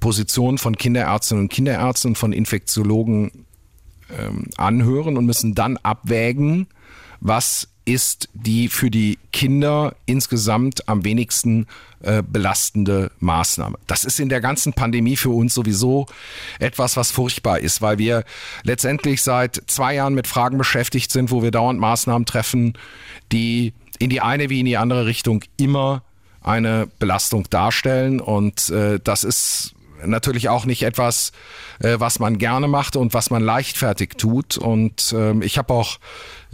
Position 0.00 0.58
von 0.58 0.76
Kinderärztinnen 0.76 1.44
und 1.44 1.52
Kinderärzten 1.52 2.12
und 2.12 2.16
von 2.16 2.32
Infektiologen 2.32 3.46
ähm, 4.18 4.46
anhören 4.56 5.16
und 5.16 5.26
müssen 5.26 5.54
dann 5.54 5.76
abwägen, 5.78 6.66
was 7.20 7.68
ist 7.84 8.28
die 8.34 8.68
für 8.68 8.90
die 8.90 9.18
Kinder 9.32 9.94
insgesamt 10.06 10.88
am 10.88 11.04
wenigsten 11.04 11.66
äh, 12.02 12.22
belastende 12.22 13.10
Maßnahme. 13.18 13.78
Das 13.86 14.04
ist 14.04 14.20
in 14.20 14.28
der 14.28 14.40
ganzen 14.40 14.72
Pandemie 14.72 15.16
für 15.16 15.30
uns 15.30 15.54
sowieso 15.54 16.06
etwas, 16.58 16.96
was 16.96 17.10
furchtbar 17.10 17.58
ist, 17.58 17.82
weil 17.82 17.98
wir 17.98 18.24
letztendlich 18.62 19.22
seit 19.22 19.62
zwei 19.66 19.94
Jahren 19.96 20.14
mit 20.14 20.26
Fragen 20.26 20.56
beschäftigt 20.56 21.10
sind, 21.10 21.30
wo 21.30 21.42
wir 21.42 21.50
dauernd 21.50 21.80
Maßnahmen 21.80 22.26
treffen, 22.26 22.74
die 23.32 23.74
in 23.98 24.08
die 24.08 24.20
eine 24.20 24.50
wie 24.50 24.60
in 24.60 24.66
die 24.66 24.76
andere 24.76 25.06
Richtung 25.06 25.44
immer 25.56 26.04
eine 26.42 26.88
Belastung 26.98 27.48
darstellen. 27.50 28.20
Und 28.20 28.70
äh, 28.70 28.98
das 29.02 29.24
ist 29.24 29.74
natürlich 30.06 30.48
auch 30.48 30.64
nicht 30.64 30.82
etwas, 30.82 31.32
äh, 31.80 31.96
was 31.98 32.18
man 32.18 32.38
gerne 32.38 32.68
macht 32.68 32.96
und 32.96 33.14
was 33.14 33.30
man 33.30 33.42
leichtfertig 33.42 34.10
tut. 34.16 34.58
Und 34.58 35.14
ähm, 35.16 35.42
ich 35.42 35.58
habe 35.58 35.72
auch 35.74 35.98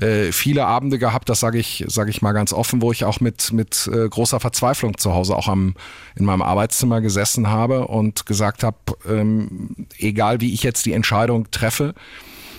äh, 0.01 0.33
viele 0.33 0.67
Abende 0.67 0.99
gehabt, 0.99 1.29
das 1.29 1.41
sage 1.41 1.59
ich, 1.59 1.85
sage 1.89 2.11
ich 2.11 2.23
mal 2.23 2.33
ganz 2.33 2.53
offen, 2.53 2.83
wo 2.83 2.93
ich 2.93 3.05
auch 3.05 3.21
mit 3.21 3.53
mit 3.53 3.89
äh, 3.93 4.09
großer 4.09 4.41
Verzweiflung 4.41 4.99
zu 4.99 5.15
Hause 5.15 5.37
auch 5.37 5.49
am 5.49 5.75
in 6.17 6.25
meinem 6.25 6.43
Arbeitszimmer 6.43 7.01
gesessen 7.01 7.49
habe 7.49 7.87
und 7.89 8.27
gesagt 8.27 8.63
habe, 8.63 8.77
ähm, 9.09 9.87
egal 9.99 10.41
wie 10.41 10.53
ich 10.53 10.63
jetzt 10.63 10.87
die 10.87 10.93
Entscheidung 10.93 11.51
treffe, 11.51 11.95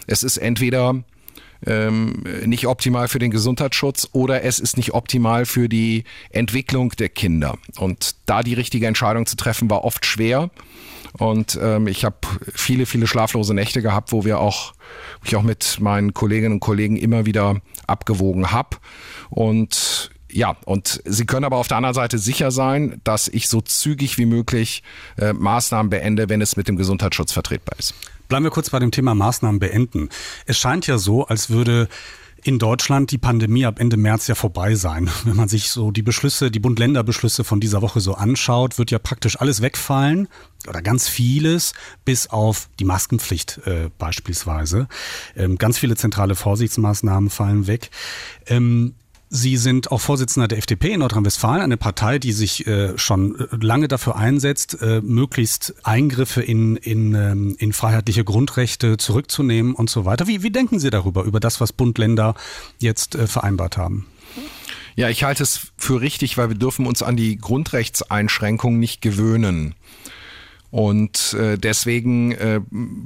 es 0.07 0.23
ist 0.23 0.37
entweder 0.37 1.03
ähm, 1.65 2.23
nicht 2.45 2.67
optimal 2.67 3.07
für 3.07 3.19
den 3.19 3.31
Gesundheitsschutz 3.31 4.09
oder 4.11 4.43
es 4.43 4.59
ist 4.59 4.77
nicht 4.77 4.93
optimal 4.93 5.45
für 5.45 5.69
die 5.69 6.03
Entwicklung 6.29 6.89
der 6.91 7.09
Kinder. 7.09 7.57
Und 7.77 8.15
da 8.25 8.43
die 8.43 8.53
richtige 8.53 8.87
Entscheidung 8.87 9.25
zu 9.25 9.35
treffen, 9.35 9.69
war 9.69 9.83
oft 9.83 10.05
schwer. 10.05 10.49
Und 11.17 11.57
ähm, 11.61 11.87
ich 11.87 12.05
habe 12.05 12.17
viele, 12.53 12.85
viele 12.85 13.07
schlaflose 13.07 13.53
Nächte 13.53 13.81
gehabt, 13.81 14.11
wo 14.11 14.25
wir 14.25 14.39
auch, 14.39 14.73
ich 15.23 15.35
auch 15.35 15.43
mit 15.43 15.79
meinen 15.79 16.13
Kolleginnen 16.13 16.53
und 16.53 16.59
Kollegen 16.59 16.97
immer 16.97 17.25
wieder 17.25 17.61
abgewogen 17.87 18.51
habe. 18.51 18.77
Und 19.29 20.11
ja, 20.29 20.57
und 20.65 21.01
Sie 21.05 21.25
können 21.25 21.45
aber 21.45 21.57
auf 21.57 21.67
der 21.67 21.77
anderen 21.77 21.95
Seite 21.95 22.17
sicher 22.19 22.51
sein, 22.51 22.99
dass 23.03 23.27
ich 23.27 23.47
so 23.47 23.61
zügig 23.61 24.17
wie 24.17 24.25
möglich 24.25 24.83
äh, 25.17 25.33
Maßnahmen 25.33 25.89
beende, 25.89 26.29
wenn 26.29 26.41
es 26.41 26.57
mit 26.57 26.67
dem 26.67 26.75
Gesundheitsschutz 26.75 27.31
vertretbar 27.31 27.79
ist. 27.79 27.95
Bleiben 28.27 28.45
wir 28.45 28.51
kurz 28.51 28.69
bei 28.69 28.79
dem 28.79 28.91
Thema 28.91 29.15
Maßnahmen 29.15 29.59
beenden. 29.59 30.09
Es 30.45 30.57
scheint 30.57 30.87
ja 30.87 30.97
so, 30.97 31.25
als 31.25 31.49
würde 31.49 31.87
in 32.43 32.59
Deutschland 32.59 33.11
die 33.11 33.17
Pandemie 33.17 33.65
ab 33.65 33.79
Ende 33.79 33.97
März 33.97 34.27
ja 34.27 34.35
vorbei 34.35 34.75
sein. 34.75 35.09
Wenn 35.25 35.35
man 35.35 35.49
sich 35.49 35.69
so 35.69 35.91
die 35.91 36.01
Beschlüsse, 36.01 36.51
die 36.51 36.59
Bund-Länder-Beschlüsse 36.59 37.43
von 37.43 37.59
dieser 37.59 37.81
Woche 37.81 37.99
so 37.99 38.13
anschaut, 38.13 38.77
wird 38.77 38.91
ja 38.91 38.99
praktisch 38.99 39.39
alles 39.39 39.61
wegfallen 39.61 40.27
oder 40.67 40.81
ganz 40.81 41.07
vieles, 41.07 41.73
bis 42.05 42.27
auf 42.27 42.69
die 42.79 42.85
Maskenpflicht 42.85 43.59
äh, 43.65 43.89
beispielsweise. 43.97 44.87
Ähm, 45.35 45.57
ganz 45.57 45.77
viele 45.77 45.95
zentrale 45.95 46.35
Vorsichtsmaßnahmen 46.35 47.29
fallen 47.29 47.67
weg. 47.67 47.89
Ähm, 48.47 48.93
Sie 49.29 49.57
sind 49.57 49.91
auch 49.91 49.99
Vorsitzender 49.99 50.47
der 50.47 50.57
FDP 50.57 50.93
in 50.93 51.01
Nordrhein-Westfalen, 51.01 51.61
eine 51.61 51.75
Partei, 51.75 52.17
die 52.17 52.31
sich 52.31 52.65
äh, 52.65 52.97
schon 52.97 53.37
äh, 53.37 53.47
lange 53.59 53.89
dafür 53.89 54.15
einsetzt, 54.15 54.81
äh, 54.81 55.01
möglichst 55.01 55.75
Eingriffe 55.83 56.41
in, 56.41 56.77
in, 56.77 57.13
ähm, 57.13 57.55
in 57.59 57.73
freiheitliche 57.73 58.23
Grundrechte 58.23 58.95
zurückzunehmen 58.95 59.75
und 59.75 59.89
so 59.89 60.05
weiter. 60.05 60.27
Wie, 60.27 60.43
wie 60.43 60.49
denken 60.49 60.79
Sie 60.79 60.89
darüber, 60.89 61.23
über 61.23 61.41
das, 61.41 61.59
was 61.59 61.73
Bund, 61.73 61.97
Länder 61.97 62.35
jetzt 62.79 63.15
äh, 63.15 63.27
vereinbart 63.27 63.75
haben? 63.75 64.05
Ja, 64.95 65.09
ich 65.09 65.23
halte 65.23 65.43
es 65.43 65.73
für 65.77 65.99
richtig, 65.99 66.37
weil 66.37 66.47
wir 66.49 66.57
dürfen 66.57 66.87
uns 66.87 67.03
an 67.03 67.17
die 67.17 67.37
Grundrechtseinschränkungen 67.37 68.79
nicht 68.79 69.01
gewöhnen. 69.01 69.75
Und 70.71 71.33
äh, 71.33 71.57
deswegen 71.57 72.31
äh, 72.31 72.61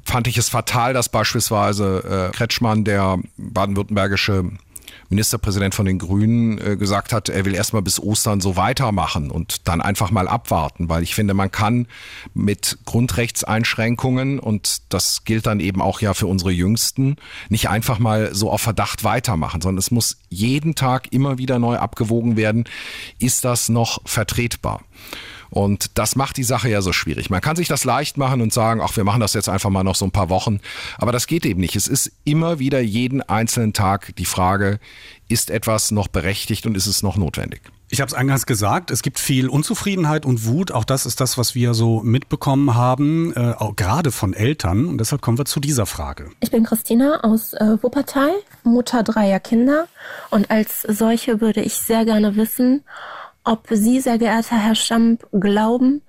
fand 0.06 0.28
ich 0.28 0.38
es 0.38 0.50
fatal, 0.50 0.94
dass 0.94 1.10
beispielsweise 1.10 2.30
äh, 2.30 2.36
Kretschmann, 2.36 2.84
der 2.84 3.20
baden-württembergische 3.38 4.52
Ministerpräsident 5.10 5.76
von 5.76 5.86
den 5.86 6.00
Grünen 6.00 6.58
äh, 6.58 6.78
gesagt 6.78 7.14
hat, 7.14 7.30
er 7.30 7.46
will 7.46 7.54
erstmal 7.54 7.82
bis 7.82 8.00
Ostern 8.00 8.42
so 8.42 8.56
weitermachen 8.56 9.32
und 9.32 9.68
dann 9.68 9.82
einfach 9.82 10.12
mal 10.12 10.28
abwarten, 10.28 10.90
weil 10.90 11.04
ich 11.04 11.16
finde, 11.16 11.34
man 11.34 11.52
kann 11.52 11.88
mit 12.34 12.78
Grundrechtseinschränkungen 12.86 14.40
und 14.40 14.82
das 14.90 15.24
gilt 15.24 15.48
dann 15.48 15.60
eben 15.60 15.82
auch 15.82 16.02
ja 16.02 16.14
für 16.14 16.28
unsere 16.28 16.52
Jüngsten, 16.52 17.18
nicht 17.50 17.70
einfach 17.70 18.00
mal 18.00 18.34
so 18.34 18.52
auf 18.52 18.62
Verdacht 18.62 19.04
weitermachen, 19.04 19.62
sondern 19.62 19.80
es 19.80 19.92
muss 19.92 20.18
jeden 20.30 20.76
Tag 20.76 21.12
immer 21.12 21.38
wieder 21.38 21.60
neu 21.60 21.78
abgewogen 21.78 22.38
werden, 22.38 22.66
ist 23.20 23.46
das 23.46 23.70
noch 23.70 24.02
vertretbar? 24.06 24.82
Und 25.52 25.98
das 25.98 26.16
macht 26.16 26.38
die 26.38 26.44
Sache 26.44 26.70
ja 26.70 26.82
so 26.82 26.94
schwierig. 26.94 27.30
Man 27.30 27.42
kann 27.42 27.58
sich 27.58 27.68
das 27.68 27.84
leicht 27.84 28.18
machen 28.18 28.42
und 28.42 28.54
sagen, 28.54 28.80
ach, 28.82 28.96
wir 28.96 29.04
machen 29.04 29.20
das 29.20 29.34
jetzt 29.34 29.50
einfach 29.50 29.70
mal 29.70 29.84
noch 29.84 29.96
so 29.96 30.06
ein 30.06 30.12
paar 30.12 30.30
Wochen. 30.30 30.62
Aber 30.98 31.12
das 31.12 31.28
geht 31.28 31.46
eben 31.46 31.60
nicht. 31.60 31.76
Es 31.76 31.88
ist 31.88 32.12
immer 32.24 32.58
wieder 32.58 32.80
jeden 32.80 33.22
einzelnen 33.22 33.74
Tag 33.74 34.16
die 34.16 34.26
Frage, 34.26 34.80
ist 35.28 35.50
etwas 35.50 35.92
noch 35.92 36.08
berechtigt 36.08 36.66
und 36.66 36.76
ist 36.76 36.88
es 36.88 37.04
noch 37.04 37.18
notwendig? 37.18 37.62
Ich 37.94 38.00
habe 38.00 38.08
es 38.08 38.14
eingangs 38.14 38.46
gesagt, 38.46 38.90
es 38.90 39.02
gibt 39.02 39.20
viel 39.20 39.50
Unzufriedenheit 39.50 40.26
und 40.26 40.46
Wut. 40.46 40.72
Auch 40.72 40.86
das 40.86 41.06
ist 41.06 41.20
das, 41.20 41.38
was 41.38 41.56
wir 41.56 41.74
so 41.74 42.00
mitbekommen 42.02 42.74
haben, 42.74 43.34
äh, 43.36 43.54
auch 43.58 43.76
gerade 43.76 44.12
von 44.12 44.34
Eltern. 44.34 44.86
Und 44.86 45.00
deshalb 45.00 45.22
kommen 45.22 45.38
wir 45.38 45.44
zu 45.44 45.60
dieser 45.60 45.86
Frage. 45.86 46.30
Ich 46.40 46.52
bin 46.52 46.64
Christina 46.64 47.20
aus 47.24 47.52
äh, 47.52 47.78
Wuppertal, 47.82 48.32
Mutter 48.64 49.04
dreier 49.04 49.42
Kinder. 49.42 49.90
Und 50.30 50.50
als 50.50 50.84
solche 50.84 51.42
würde 51.42 51.62
ich 51.62 51.74
sehr 51.74 52.06
gerne 52.06 52.38
wissen, 52.38 52.86
ob 53.44 53.68
Sie, 53.70 54.00
sehr 54.00 54.18
geehrter 54.18 54.58
Herr 54.58 54.76
Stamp, 54.76 55.28
glauben, 55.32 56.02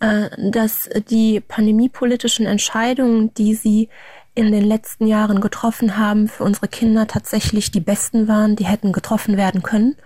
äh, 0.00 0.28
dass 0.50 0.88
die 1.08 1.40
pandemiepolitischen 1.40 2.46
Entscheidungen, 2.46 3.32
die 3.34 3.54
Sie 3.54 3.88
in 4.34 4.52
den 4.52 4.64
letzten 4.64 5.06
Jahren 5.06 5.40
getroffen 5.40 5.96
haben, 5.96 6.28
für 6.28 6.44
unsere 6.44 6.68
Kinder 6.68 7.06
tatsächlich 7.06 7.70
die 7.70 7.80
besten 7.80 8.28
waren, 8.28 8.54
die 8.54 8.66
hätten 8.66 8.92
getroffen 8.92 9.36
werden 9.38 9.62
können 9.62 9.96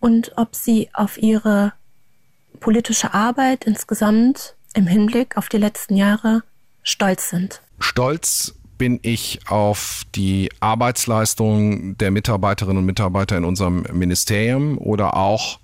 und 0.00 0.32
ob 0.36 0.56
Sie 0.56 0.90
auf 0.92 1.16
Ihre 1.18 1.72
politische 2.58 3.14
Arbeit 3.14 3.64
insgesamt 3.64 4.56
im 4.74 4.86
Hinblick 4.86 5.36
auf 5.36 5.48
die 5.48 5.58
letzten 5.58 5.96
Jahre 5.96 6.42
stolz 6.82 7.30
sind. 7.30 7.60
Stolz 7.78 8.54
bin 8.76 8.98
ich 9.02 9.40
auf 9.46 10.02
die 10.14 10.50
Arbeitsleistung 10.58 11.96
der 11.98 12.10
Mitarbeiterinnen 12.10 12.78
und 12.78 12.86
Mitarbeiter 12.86 13.36
in 13.36 13.44
unserem 13.44 13.84
Ministerium 13.92 14.78
oder 14.78 15.16
auch 15.16 15.59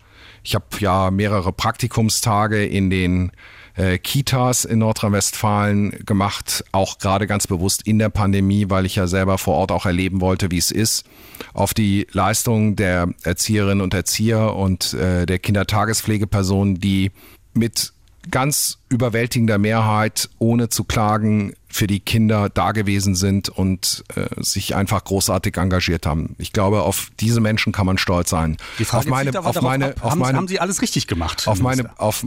ich 0.47 0.55
habe 0.55 0.67
ja 0.79 1.11
mehrere 1.11 1.53
Praktikumstage 1.53 2.65
in 2.65 2.89
den 2.89 3.33
äh, 3.75 3.99
Kitas 3.99 4.65
in 4.65 4.79
Nordrhein-Westfalen 4.79 6.05
gemacht, 6.07 6.65
auch 6.71 6.99
gerade 6.99 7.27
ganz 7.27 7.49
bewusst 7.49 7.83
in 7.85 7.99
der 7.99 8.11
Pandemie, 8.11 8.67
weil 8.69 8.87
ich 8.87 8.95
ja 8.95 9.09
selber 9.09 9.39
vor 9.39 9.57
Ort 9.57 9.73
auch 9.73 9.87
erleben 9.87 10.21
wollte, 10.21 10.53
wie 10.53 10.59
es 10.59 10.71
ist, 10.71 11.05
auf 11.53 11.75
die 11.75 12.07
Leistung 12.13 12.77
der 12.77 13.09
Erzieherinnen 13.25 13.81
und 13.81 13.93
Erzieher 13.93 14.55
und 14.55 14.95
äh, 14.95 15.27
der 15.27 15.41
Kindertagespflegepersonen, 15.41 16.77
die 16.77 17.11
mit 17.53 17.93
ganz 18.31 18.79
überwältigender 18.89 19.59
Mehrheit, 19.59 20.29
ohne 20.39 20.69
zu 20.69 20.85
klagen, 20.85 21.55
für 21.69 21.87
die 21.87 22.01
Kinder 22.01 22.49
da 22.49 22.73
gewesen 22.73 23.15
sind 23.15 23.49
und 23.49 24.05
äh, 24.15 24.43
sich 24.43 24.75
einfach 24.75 25.05
großartig 25.05 25.57
engagiert 25.57 26.07
haben. 26.07 26.35
Ich 26.39 26.53
glaube, 26.53 26.83
auf 26.83 27.11
diese 27.21 27.41
Menschen 27.41 27.73
kann 27.73 27.87
man 27.87 27.99
stolz 27.99 28.31
sein. 28.31 28.57
Die 28.79 28.85
Frage 28.85 29.07
auf 29.07 29.11
meine, 29.11 29.39
auf 29.45 29.61
meine, 29.61 29.87
ab. 29.89 29.95
auf 30.01 30.11
haben, 30.13 30.19
meine, 30.21 30.39
haben 30.39 30.49
Sie 30.49 30.59
alles 30.59 30.81
richtig 30.81 31.07
gemacht? 31.07 31.47
Auf 31.47 31.61
meine, 31.61 31.91
auf, 31.99 32.25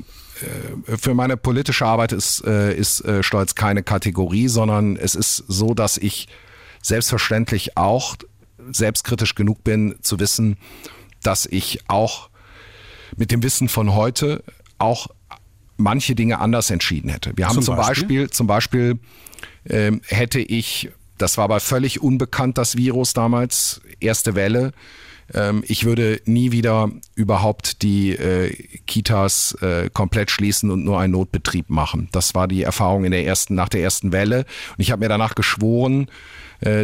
äh, 0.88 0.98
für 0.98 1.14
meine 1.14 1.36
politische 1.36 1.86
Arbeit 1.86 2.12
ist, 2.12 2.46
äh, 2.46 2.76
ist 2.76 3.02
äh, 3.02 3.24
Stolz 3.24 3.56
keine 3.56 3.82
Kategorie, 3.82 4.48
sondern 4.48 4.96
es 4.98 5.16
ist 5.16 5.44
so, 5.48 5.74
dass 5.74 5.98
ich 5.98 6.28
selbstverständlich 6.82 7.76
auch 7.76 8.16
selbstkritisch 8.72 9.36
genug 9.36 9.64
bin, 9.64 9.96
zu 10.02 10.20
wissen, 10.20 10.58
dass 11.24 11.46
ich 11.46 11.80
auch 11.88 12.30
mit 13.18 13.32
dem 13.32 13.42
Wissen 13.44 13.68
von 13.68 13.96
heute 13.96 14.44
auch 14.78 15.08
manche 15.80 16.16
Dinge 16.16 16.40
anders 16.40 16.70
entschieden 16.70 17.10
hätte. 17.10 17.32
Wir 17.36 17.48
haben 17.48 17.56
zum, 17.56 17.64
zum 17.64 17.76
Beispiel? 17.76 17.94
Beispiel, 17.94 18.30
zum 18.30 18.48
Beispiel 18.48 19.00
ähm, 19.70 20.02
hätte 20.08 20.40
ich, 20.40 20.90
das 21.18 21.38
war 21.38 21.46
aber 21.46 21.60
völlig 21.60 22.02
unbekannt, 22.02 22.58
das 22.58 22.78
Virus 22.78 23.14
damals, 23.14 23.82
erste 24.00 24.36
Welle, 24.36 24.74
ähm, 25.34 25.64
ich 25.68 25.86
würde 25.86 26.22
nie 26.26 26.52
wieder 26.52 26.90
überhaupt 27.16 27.82
die 27.82 28.12
äh, 28.12 28.52
Kitas 28.88 29.54
äh, 29.62 29.90
komplett 29.92 30.32
schließen 30.32 30.72
und 30.72 30.84
nur 30.84 31.00
einen 31.00 31.14
Notbetrieb 31.14 31.70
machen. 31.70 32.10
Das 32.12 32.36
war 32.36 32.48
die 32.48 32.64
Erfahrung 32.64 33.06
in 33.06 33.12
der 33.12 33.26
ersten, 33.26 33.56
nach 33.56 33.70
der 33.70 33.82
ersten 33.82 34.12
Welle. 34.12 34.40
Und 34.40 34.80
ich 34.80 34.92
habe 34.92 35.02
mir 35.02 35.10
danach 35.10 35.36
geschworen, 35.36 36.08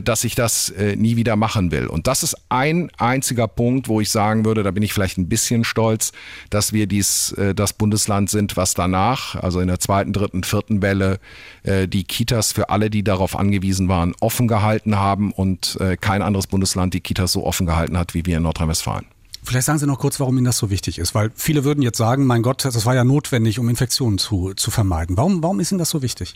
dass 0.03 0.23
ich 0.23 0.35
das 0.35 0.69
äh, 0.69 0.95
nie 0.95 1.15
wieder 1.15 1.35
machen 1.35 1.71
will. 1.71 1.87
Und 1.87 2.07
das 2.07 2.23
ist 2.23 2.35
ein 2.49 2.89
einziger 2.97 3.47
Punkt, 3.47 3.87
wo 3.87 4.01
ich 4.01 4.09
sagen 4.09 4.45
würde, 4.45 4.63
da 4.63 4.71
bin 4.71 4.83
ich 4.83 4.93
vielleicht 4.93 5.17
ein 5.17 5.29
bisschen 5.29 5.63
stolz, 5.63 6.11
dass 6.49 6.73
wir 6.73 6.87
dies, 6.87 7.33
äh, 7.33 7.53
das 7.53 7.73
Bundesland 7.73 8.29
sind, 8.29 8.57
was 8.57 8.73
danach, 8.73 9.35
also 9.35 9.59
in 9.59 9.67
der 9.67 9.79
zweiten, 9.79 10.13
dritten, 10.13 10.43
vierten 10.43 10.81
Welle, 10.81 11.19
die 11.65 12.03
Kitas 12.03 12.51
für 12.51 12.69
alle, 12.69 12.89
die 12.89 13.03
darauf 13.03 13.35
angewiesen 13.35 13.87
waren, 13.87 14.13
offen 14.19 14.47
gehalten 14.47 14.97
haben 14.97 15.31
und 15.31 15.79
kein 15.99 16.21
anderes 16.21 16.47
Bundesland 16.47 16.93
die 16.93 17.01
Kitas 17.01 17.31
so 17.31 17.43
offen 17.43 17.65
gehalten 17.65 17.97
hat 17.97 18.13
wie 18.13 18.25
wir 18.25 18.37
in 18.37 18.43
Nordrhein-Westfalen. 18.43 19.05
Vielleicht 19.45 19.67
sagen 19.67 19.77
Sie 19.77 19.85
noch 19.85 19.99
kurz, 19.99 20.19
warum 20.19 20.37
Ihnen 20.37 20.45
das 20.45 20.57
so 20.57 20.71
wichtig 20.71 20.97
ist, 20.97 21.13
weil 21.13 21.31
viele 21.35 21.63
würden 21.63 21.83
jetzt 21.83 21.99
sagen, 21.99 22.25
mein 22.25 22.41
Gott, 22.41 22.65
das 22.65 22.85
war 22.85 22.95
ja 22.95 23.03
notwendig, 23.03 23.59
um 23.59 23.69
Infektionen 23.69 24.17
zu, 24.17 24.53
zu 24.55 24.71
vermeiden. 24.71 25.17
Warum, 25.17 25.43
warum 25.43 25.59
ist 25.59 25.71
Ihnen 25.71 25.77
das 25.79 25.91
so 25.91 26.01
wichtig? 26.01 26.35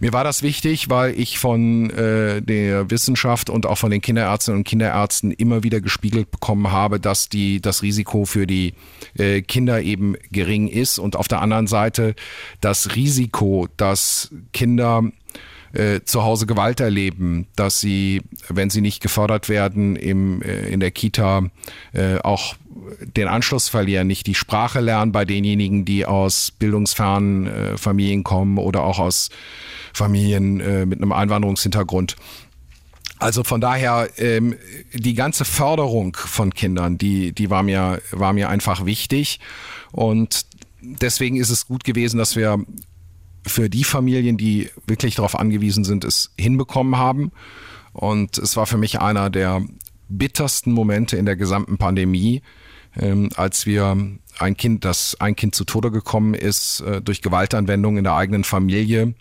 Mir 0.00 0.12
war 0.12 0.24
das 0.24 0.42
wichtig, 0.42 0.90
weil 0.90 1.18
ich 1.18 1.38
von 1.38 1.90
äh, 1.90 2.42
der 2.42 2.90
Wissenschaft 2.90 3.50
und 3.50 3.66
auch 3.66 3.78
von 3.78 3.90
den 3.90 4.00
Kinderärztinnen 4.00 4.58
und 4.58 4.64
Kinderärzten 4.64 5.30
immer 5.30 5.62
wieder 5.62 5.80
gespiegelt 5.80 6.30
bekommen 6.30 6.70
habe, 6.70 7.00
dass 7.00 7.28
die, 7.28 7.60
das 7.60 7.82
Risiko 7.82 8.24
für 8.24 8.46
die 8.46 8.74
äh, 9.18 9.42
Kinder 9.42 9.82
eben 9.82 10.16
gering 10.30 10.68
ist. 10.68 10.98
Und 10.98 11.16
auf 11.16 11.28
der 11.28 11.42
anderen 11.42 11.66
Seite 11.66 12.14
das 12.60 12.94
Risiko, 12.96 13.68
dass 13.76 14.30
Kinder 14.52 15.04
äh, 15.74 16.00
zu 16.04 16.22
Hause 16.22 16.46
Gewalt 16.46 16.80
erleben, 16.80 17.46
dass 17.56 17.80
sie, 17.80 18.22
wenn 18.48 18.70
sie 18.70 18.80
nicht 18.80 19.02
gefördert 19.02 19.48
werden, 19.48 19.96
im, 19.96 20.40
äh, 20.42 20.68
in 20.68 20.80
der 20.80 20.90
Kita 20.90 21.42
äh, 21.92 22.18
auch 22.18 22.54
den 23.00 23.28
Anschluss 23.28 23.68
verlieren, 23.68 24.06
nicht 24.06 24.26
die 24.26 24.34
Sprache 24.34 24.80
lernen 24.80 25.12
bei 25.12 25.24
denjenigen, 25.24 25.84
die 25.84 26.06
aus 26.06 26.50
bildungsfernen 26.50 27.46
äh, 27.46 27.76
Familien 27.76 28.24
kommen 28.24 28.58
oder 28.58 28.84
auch 28.84 28.98
aus 28.98 29.30
Familien 29.92 30.60
äh, 30.60 30.86
mit 30.86 31.00
einem 31.00 31.12
Einwanderungshintergrund. 31.12 32.16
Also 33.18 33.44
von 33.44 33.60
daher 33.60 34.08
ähm, 34.18 34.56
die 34.92 35.14
ganze 35.14 35.44
Förderung 35.44 36.16
von 36.16 36.52
Kindern, 36.52 36.98
die 36.98 37.32
die 37.32 37.48
war 37.48 37.62
mir 37.62 38.02
war 38.10 38.32
mir 38.32 38.48
einfach 38.48 38.84
wichtig 38.86 39.40
und 39.92 40.46
deswegen 40.80 41.36
ist 41.36 41.50
es 41.50 41.66
gut 41.66 41.84
gewesen, 41.84 42.18
dass 42.18 42.36
wir 42.36 42.64
für 43.46 43.68
die 43.68 43.84
Familien, 43.84 44.36
die 44.36 44.70
wirklich 44.86 45.16
darauf 45.16 45.38
angewiesen 45.38 45.84
sind, 45.84 46.04
es 46.04 46.32
hinbekommen 46.38 46.96
haben. 46.96 47.30
Und 47.92 48.38
es 48.38 48.56
war 48.56 48.66
für 48.66 48.78
mich 48.78 49.00
einer 49.00 49.30
der 49.30 49.62
bittersten 50.08 50.72
Momente 50.72 51.16
in 51.16 51.26
der 51.26 51.36
gesamten 51.36 51.78
Pandemie, 51.78 52.42
ähm, 52.96 53.30
als 53.36 53.66
wir 53.66 53.96
ein 54.38 54.56
Kind, 54.56 54.84
das 54.84 55.20
ein 55.20 55.36
Kind 55.36 55.54
zu 55.54 55.64
Tode 55.64 55.90
gekommen 55.90 56.34
ist, 56.34 56.80
äh, 56.80 57.00
durch 57.00 57.22
Gewaltanwendung 57.22 57.96
in 57.96 58.04
der 58.04 58.14
eigenen 58.14 58.44
Familie, 58.44 59.14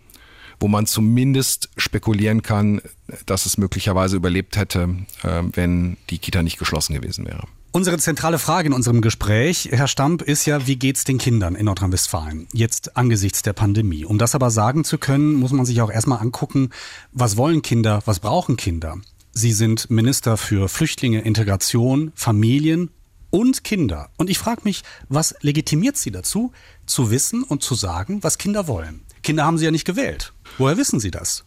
wo 0.59 0.67
man 0.67 0.85
zumindest 0.85 1.69
spekulieren 1.77 2.41
kann, 2.41 2.81
dass 3.25 3.45
es 3.45 3.57
möglicherweise 3.57 4.15
überlebt 4.15 4.57
hätte, 4.57 4.89
äh, 5.23 5.43
wenn 5.53 5.97
die 6.09 6.19
Kita 6.19 6.43
nicht 6.43 6.57
geschlossen 6.57 6.93
gewesen 6.93 7.25
wäre. 7.25 7.47
Unsere 7.75 7.97
zentrale 7.97 8.37
Frage 8.37 8.67
in 8.67 8.73
unserem 8.73 9.01
Gespräch, 9.01 9.69
Herr 9.71 9.87
Stamp, 9.87 10.21
ist 10.21 10.45
ja, 10.45 10.67
wie 10.67 10.75
geht's 10.75 11.05
den 11.05 11.17
Kindern 11.17 11.55
in 11.55 11.65
Nordrhein-Westfalen 11.65 12.47
jetzt 12.53 12.95
angesichts 12.95 13.41
der 13.41 13.53
Pandemie? 13.53 14.05
Um 14.05 14.19
das 14.19 14.35
aber 14.35 14.51
sagen 14.51 14.83
zu 14.83 14.99
können, 14.99 15.33
muss 15.33 15.53
man 15.53 15.65
sich 15.65 15.81
auch 15.81 15.89
erstmal 15.89 16.19
angucken, 16.19 16.69
was 17.13 17.35
wollen 17.35 17.63
Kinder, 17.63 18.03
was 18.05 18.19
brauchen 18.19 18.57
Kinder? 18.57 18.97
Sie 19.31 19.51
sind 19.51 19.89
Minister 19.89 20.37
für 20.37 20.69
Flüchtlinge, 20.69 21.21
Integration, 21.21 22.11
Familien 22.13 22.91
und 23.31 23.63
Kinder. 23.63 24.11
Und 24.17 24.29
ich 24.29 24.37
frage 24.37 24.61
mich, 24.65 24.83
was 25.09 25.33
legitimiert 25.41 25.97
Sie 25.97 26.11
dazu, 26.11 26.51
zu 26.85 27.09
wissen 27.09 27.41
und 27.41 27.63
zu 27.63 27.73
sagen, 27.73 28.21
was 28.21 28.37
Kinder 28.37 28.67
wollen? 28.67 29.01
Kinder 29.23 29.45
haben 29.45 29.57
Sie 29.57 29.65
ja 29.65 29.71
nicht 29.71 29.85
gewählt. 29.85 30.31
Woher 30.59 30.77
wissen 30.77 30.99
Sie 30.99 31.09
das? 31.09 31.43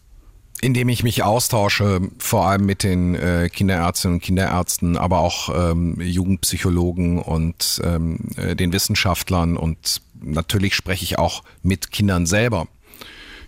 Indem 0.61 0.89
ich 0.89 1.03
mich 1.03 1.23
austausche, 1.23 2.01
vor 2.17 2.47
allem 2.47 2.65
mit 2.65 2.83
den 2.83 3.15
äh, 3.15 3.49
Kinderärztinnen 3.51 4.15
und 4.15 4.21
Kinderärzten, 4.21 4.97
aber 4.97 5.19
auch 5.19 5.49
ähm, 5.71 5.99
Jugendpsychologen 6.01 7.19
und 7.19 7.81
ähm, 7.83 8.19
äh, 8.37 8.55
den 8.55 8.73
Wissenschaftlern 8.73 9.57
und 9.57 10.01
natürlich 10.19 10.75
spreche 10.75 11.03
ich 11.03 11.19
auch 11.19 11.43
mit 11.61 11.91
Kindern 11.91 12.25
selber. 12.25 12.67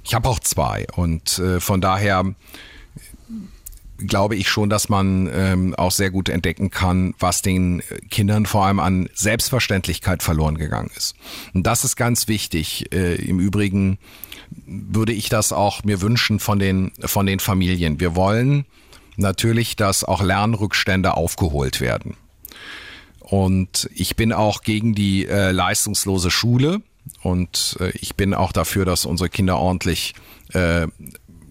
Ich 0.04 0.14
habe 0.14 0.30
auch 0.30 0.40
zwei 0.40 0.86
und 0.96 1.40
äh, 1.40 1.60
von 1.60 1.82
daher 1.82 2.36
glaube 3.98 4.36
ich 4.36 4.50
schon, 4.50 4.70
dass 4.70 4.90
man 4.90 5.30
ähm, 5.34 5.76
auch 5.76 5.92
sehr 5.92 6.10
gut 6.10 6.30
entdecken 6.30 6.70
kann, 6.70 7.14
was 7.20 7.42
den 7.42 7.82
Kindern 8.10 8.46
vor 8.46 8.66
allem 8.66 8.80
an 8.80 9.10
Selbstverständlichkeit 9.14 10.24
verloren 10.24 10.58
gegangen 10.58 10.90
ist. 10.96 11.16
Und 11.54 11.68
das 11.68 11.84
ist 11.84 11.96
ganz 11.96 12.28
wichtig. 12.28 12.94
Äh, 12.94 13.16
Im 13.16 13.40
Übrigen 13.40 13.98
würde 14.66 15.14
ich 15.14 15.30
das 15.30 15.52
auch 15.52 15.84
mir 15.84 16.02
wünschen 16.02 16.40
von 16.40 16.60
den, 16.60 16.92
von 17.06 17.26
den 17.26 17.40
Familien. 17.40 18.00
Wir 18.00 18.16
wollen 18.16 18.66
natürlich, 19.18 19.76
dass 19.76 20.04
auch 20.04 20.22
Lernrückstände 20.22 21.16
aufgeholt 21.16 21.82
werden. 21.82 22.16
Und 23.20 23.90
ich 23.94 24.16
bin 24.16 24.34
auch 24.34 24.62
gegen 24.62 24.96
die 24.96 25.28
äh, 25.28 25.52
leistungslose 25.52 26.32
Schule 26.32 26.82
und 27.22 27.78
äh, 27.80 27.92
ich 27.92 28.16
bin 28.16 28.34
auch 28.34 28.52
dafür, 28.52 28.86
dass 28.86 29.06
unsere 29.06 29.30
Kinder 29.30 29.58
ordentlich 29.58 30.16
äh, 30.54 30.88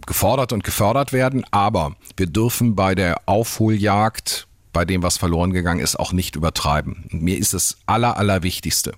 gefordert 0.07 0.53
und 0.53 0.65
gefördert 0.65 1.13
werden. 1.13 1.45
Aber 1.53 1.95
wir 2.17 2.27
dürfen 2.27 2.75
bei 2.75 2.97
der 2.97 3.23
Aufholjagd, 3.27 4.49
bei 4.73 4.85
dem, 4.85 5.03
was 5.03 5.19
verloren 5.19 5.53
gegangen 5.53 5.81
ist, 5.81 5.97
auch 5.97 6.13
nicht 6.13 6.35
übertreiben. 6.35 7.09
Und 7.13 7.23
mir 7.23 7.39
ist 7.39 7.55
das 7.55 7.79
Aller, 7.87 8.17
Allerwichtigste, 8.17 8.95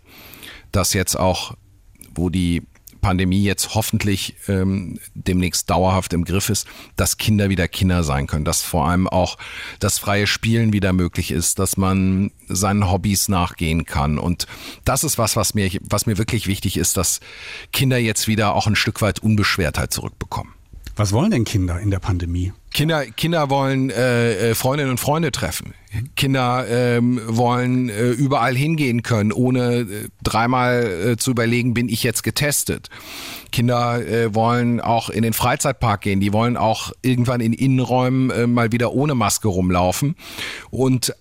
dass 0.72 0.94
jetzt 0.94 1.18
auch, 1.18 1.54
wo 2.14 2.30
die 2.30 2.62
Pandemie 3.00 3.42
jetzt 3.42 3.74
hoffentlich 3.74 4.36
ähm, 4.48 4.98
demnächst 5.14 5.70
dauerhaft 5.70 6.12
im 6.12 6.24
Griff 6.24 6.48
ist, 6.48 6.66
dass 6.96 7.16
Kinder 7.16 7.50
wieder 7.50 7.68
Kinder 7.68 8.04
sein 8.04 8.26
können, 8.26 8.44
dass 8.44 8.62
vor 8.62 8.88
allem 8.88 9.08
auch 9.08 9.38
das 9.78 9.98
freie 9.98 10.26
Spielen 10.26 10.72
wieder 10.72 10.92
möglich 10.92 11.30
ist, 11.30 11.58
dass 11.58 11.76
man 11.76 12.30
seinen 12.48 12.90
Hobbys 12.90 13.28
nachgehen 13.28 13.84
kann. 13.84 14.18
Und 14.18 14.46
das 14.84 15.04
ist 15.04 15.18
was, 15.18 15.36
was 15.36 15.54
mir, 15.54 15.70
was 15.82 16.06
mir 16.06 16.18
wirklich 16.18 16.46
wichtig 16.46 16.76
ist, 16.76 16.96
dass 16.96 17.20
Kinder 17.72 17.98
jetzt 17.98 18.28
wieder 18.28 18.54
auch 18.54 18.66
ein 18.66 18.76
Stück 18.76 19.02
weit 19.02 19.20
Unbeschwertheit 19.20 19.92
zurückbekommen. 19.92 20.52
Was 20.96 21.12
wollen 21.12 21.30
denn 21.30 21.44
Kinder 21.44 21.80
in 21.80 21.90
der 21.90 22.00
Pandemie? 22.00 22.52
Kinder, 22.72 23.04
Kinder 23.06 23.50
wollen 23.50 23.90
äh, 23.90 24.50
äh, 24.50 24.54
Freundinnen 24.54 24.92
und 24.92 25.00
Freunde 25.00 25.32
treffen. 25.32 25.74
Kinder 26.14 26.66
ähm, 26.68 27.20
wollen 27.26 27.88
äh, 27.88 28.10
überall 28.10 28.54
hingehen 28.56 29.02
können, 29.02 29.32
ohne 29.32 29.80
äh, 29.80 30.08
dreimal 30.22 30.84
äh, 30.84 31.16
zu 31.16 31.32
überlegen, 31.32 31.74
bin 31.74 31.88
ich 31.88 32.04
jetzt 32.04 32.22
getestet. 32.22 32.88
Kinder 33.50 34.06
äh, 34.06 34.34
wollen 34.34 34.80
auch 34.80 35.10
in 35.10 35.22
den 35.22 35.32
Freizeitpark 35.32 36.02
gehen. 36.02 36.20
Die 36.20 36.32
wollen 36.32 36.56
auch 36.56 36.92
irgendwann 37.02 37.40
in 37.40 37.52
Innenräumen 37.52 38.30
äh, 38.30 38.46
mal 38.46 38.70
wieder 38.70 38.92
ohne 38.92 39.16
Maske 39.16 39.48
rumlaufen. 39.48 40.14
Und 40.70 41.12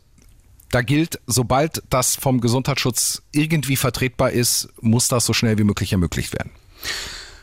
da 0.69 0.83
gilt, 0.83 1.19
sobald 1.25 1.81
das 1.89 2.15
vom 2.15 2.41
Gesundheitsschutz 2.41 3.23
irgendwie 3.31 3.75
vertretbar 3.75 4.29
ist, 4.29 4.69
muss 4.81 5.07
das 5.07 5.25
so 5.25 5.33
schnell 5.33 5.57
wie 5.57 5.63
möglich 5.63 5.93
ermöglicht 5.93 6.33
werden. 6.33 6.51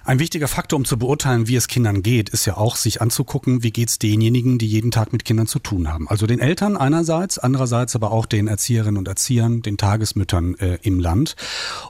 Ein 0.07 0.21
wichtiger 0.21 0.47
Faktor, 0.47 0.77
um 0.77 0.85
zu 0.85 1.01
beurteilen, 1.01 1.49
wie 1.49 1.57
es 1.57 1.67
Kindern 1.67 2.01
geht, 2.01 2.29
ist 2.29 2.45
ja 2.47 2.57
auch, 2.57 2.77
sich 2.77 3.03
anzugucken, 3.03 3.65
wie 3.65 3.73
geht 3.73 3.89
es 3.89 3.99
denjenigen, 3.99 4.57
die 4.57 4.69
jeden 4.69 4.93
Tag 4.93 5.13
mit 5.13 5.25
Kindern 5.25 5.49
zu 5.49 5.59
tun 5.59 5.93
haben. 5.93 6.07
Also 6.09 6.29
den 6.29 6.39
Eltern 6.39 6.77
einerseits, 6.77 7.39
andererseits 7.39 7.97
aber 7.97 8.13
auch 8.13 8.25
den 8.25 8.47
Erzieherinnen 8.47 8.99
und 8.99 9.09
Erziehern, 9.09 9.63
den 9.63 9.79
Tagesmüttern 9.79 10.55
äh, 10.61 10.79
im 10.83 11.01
Land. 11.01 11.35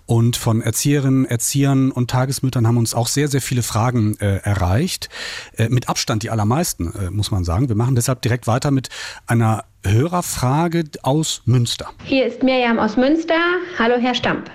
Und 0.06 0.38
von 0.38 0.62
Erzieherinnen, 0.62 1.26
Erziehern 1.26 1.90
und 1.90 2.08
Tagesmüttern 2.08 2.66
haben 2.66 2.78
uns 2.78 2.94
auch 2.94 3.08
sehr, 3.08 3.28
sehr 3.28 3.42
viele 3.42 3.62
Fragen 3.62 4.16
äh, 4.18 4.36
erreicht. 4.36 5.10
Äh, 5.58 5.68
mit 5.68 5.90
Abstand 5.90 6.22
die 6.22 6.30
allermeisten, 6.30 6.94
äh, 6.94 7.10
muss 7.10 7.30
man 7.30 7.44
sagen. 7.44 7.68
Wir 7.68 7.76
machen 7.76 7.96
deshalb 7.96 8.22
direkt 8.22 8.46
weiter 8.46 8.70
mit 8.70 8.88
einer 9.26 9.64
Hörerfrage 9.84 10.84
aus 11.02 11.42
Münster. 11.44 11.90
Hier 12.04 12.26
ist 12.26 12.42
Mirjam 12.42 12.78
aus 12.78 12.96
Münster. 12.96 13.34
Hallo, 13.78 13.96
Herr 13.98 14.14
Stamp. 14.14 14.50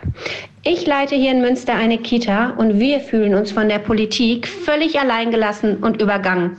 Ich 0.63 0.85
leite 0.85 1.15
hier 1.15 1.31
in 1.31 1.41
Münster 1.41 1.73
eine 1.73 1.97
Kita 1.97 2.51
und 2.51 2.79
wir 2.79 2.99
fühlen 2.99 3.33
uns 3.33 3.51
von 3.51 3.69
der 3.69 3.79
Politik 3.79 4.47
völlig 4.47 4.99
alleingelassen 4.99 5.77
und 5.77 6.01
übergangen. 6.01 6.57